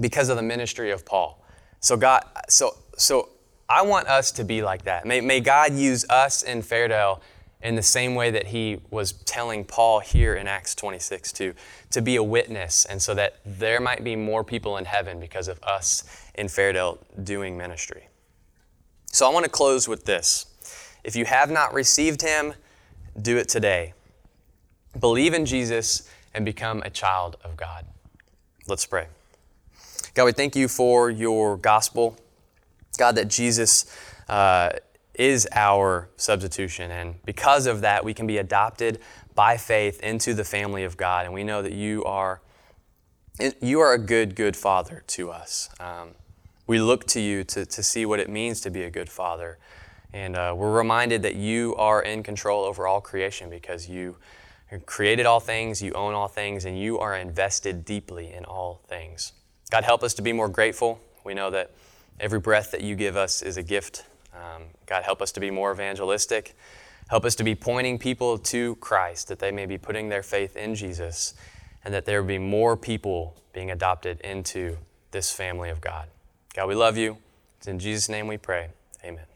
because 0.00 0.28
of 0.28 0.36
the 0.36 0.42
ministry 0.42 0.90
of 0.90 1.04
Paul. 1.04 1.44
So 1.80 1.96
God, 1.96 2.24
so 2.48 2.76
so 2.96 3.30
I 3.72 3.80
want 3.80 4.06
us 4.06 4.32
to 4.32 4.44
be 4.44 4.60
like 4.60 4.82
that. 4.84 5.06
May, 5.06 5.22
may 5.22 5.40
God 5.40 5.72
use 5.72 6.04
us 6.10 6.42
in 6.42 6.60
Fairdale 6.60 7.22
in 7.62 7.74
the 7.74 7.82
same 7.82 8.14
way 8.14 8.30
that 8.30 8.48
he 8.48 8.80
was 8.90 9.12
telling 9.12 9.64
Paul 9.64 10.00
here 10.00 10.34
in 10.34 10.46
Acts 10.46 10.74
26 10.74 11.32
to, 11.32 11.54
to 11.90 12.02
be 12.02 12.16
a 12.16 12.22
witness, 12.22 12.84
and 12.84 13.00
so 13.00 13.14
that 13.14 13.36
there 13.46 13.80
might 13.80 14.04
be 14.04 14.14
more 14.14 14.44
people 14.44 14.76
in 14.76 14.84
heaven 14.84 15.18
because 15.18 15.48
of 15.48 15.58
us 15.62 16.04
in 16.34 16.48
Fairdale 16.48 16.98
doing 17.24 17.56
ministry. 17.56 18.08
So 19.06 19.26
I 19.26 19.32
want 19.32 19.44
to 19.44 19.50
close 19.50 19.88
with 19.88 20.04
this. 20.04 20.44
If 21.02 21.16
you 21.16 21.24
have 21.24 21.50
not 21.50 21.72
received 21.72 22.20
him, 22.20 22.52
do 23.22 23.38
it 23.38 23.48
today. 23.48 23.94
Believe 25.00 25.32
in 25.32 25.46
Jesus 25.46 26.10
and 26.34 26.44
become 26.44 26.82
a 26.82 26.90
child 26.90 27.38
of 27.42 27.56
God. 27.56 27.86
Let's 28.68 28.84
pray. 28.84 29.06
God, 30.12 30.26
we 30.26 30.32
thank 30.32 30.56
you 30.56 30.68
for 30.68 31.08
your 31.08 31.56
gospel. 31.56 32.18
God, 32.98 33.16
that 33.16 33.28
Jesus 33.28 33.86
uh, 34.28 34.70
is 35.14 35.48
our 35.52 36.08
substitution. 36.16 36.90
And 36.90 37.22
because 37.24 37.66
of 37.66 37.80
that, 37.82 38.04
we 38.04 38.14
can 38.14 38.26
be 38.26 38.38
adopted 38.38 39.00
by 39.34 39.56
faith 39.56 40.00
into 40.00 40.34
the 40.34 40.44
family 40.44 40.84
of 40.84 40.96
God. 40.96 41.24
And 41.24 41.34
we 41.34 41.44
know 41.44 41.62
that 41.62 41.72
you 41.72 42.04
are, 42.04 42.40
you 43.60 43.80
are 43.80 43.94
a 43.94 43.98
good, 43.98 44.34
good 44.34 44.56
father 44.56 45.02
to 45.08 45.30
us. 45.30 45.70
Um, 45.80 46.10
we 46.66 46.80
look 46.80 47.06
to 47.08 47.20
you 47.20 47.44
to, 47.44 47.66
to 47.66 47.82
see 47.82 48.06
what 48.06 48.20
it 48.20 48.28
means 48.28 48.60
to 48.62 48.70
be 48.70 48.82
a 48.82 48.90
good 48.90 49.08
father. 49.08 49.58
And 50.12 50.36
uh, 50.36 50.54
we're 50.56 50.76
reminded 50.76 51.22
that 51.22 51.36
you 51.36 51.74
are 51.76 52.02
in 52.02 52.22
control 52.22 52.64
over 52.64 52.86
all 52.86 53.00
creation 53.00 53.48
because 53.48 53.88
you 53.88 54.16
created 54.86 55.26
all 55.26 55.40
things, 55.40 55.82
you 55.82 55.92
own 55.92 56.14
all 56.14 56.28
things, 56.28 56.64
and 56.64 56.78
you 56.78 56.98
are 56.98 57.16
invested 57.16 57.84
deeply 57.84 58.32
in 58.32 58.44
all 58.44 58.82
things. 58.88 59.32
God, 59.70 59.84
help 59.84 60.02
us 60.02 60.14
to 60.14 60.22
be 60.22 60.32
more 60.32 60.48
grateful. 60.48 61.00
We 61.24 61.34
know 61.34 61.50
that 61.50 61.70
every 62.22 62.38
breath 62.38 62.70
that 62.70 62.80
you 62.80 62.94
give 62.94 63.16
us 63.16 63.42
is 63.42 63.58
a 63.58 63.62
gift. 63.62 64.04
Um, 64.32 64.62
God, 64.86 65.02
help 65.02 65.20
us 65.20 65.32
to 65.32 65.40
be 65.40 65.50
more 65.50 65.72
evangelistic. 65.72 66.56
Help 67.08 67.24
us 67.26 67.34
to 67.34 67.44
be 67.44 67.54
pointing 67.54 67.98
people 67.98 68.38
to 68.38 68.76
Christ, 68.76 69.28
that 69.28 69.40
they 69.40 69.50
may 69.50 69.66
be 69.66 69.76
putting 69.76 70.08
their 70.08 70.22
faith 70.22 70.56
in 70.56 70.74
Jesus, 70.74 71.34
and 71.84 71.92
that 71.92 72.06
there 72.06 72.22
be 72.22 72.38
more 72.38 72.76
people 72.76 73.34
being 73.52 73.70
adopted 73.70 74.20
into 74.20 74.78
this 75.10 75.32
family 75.32 75.68
of 75.68 75.80
God. 75.80 76.06
God, 76.54 76.68
we 76.68 76.74
love 76.74 76.96
you. 76.96 77.18
It's 77.58 77.66
in 77.66 77.78
Jesus' 77.78 78.08
name 78.08 78.28
we 78.28 78.38
pray. 78.38 78.68
Amen. 79.04 79.31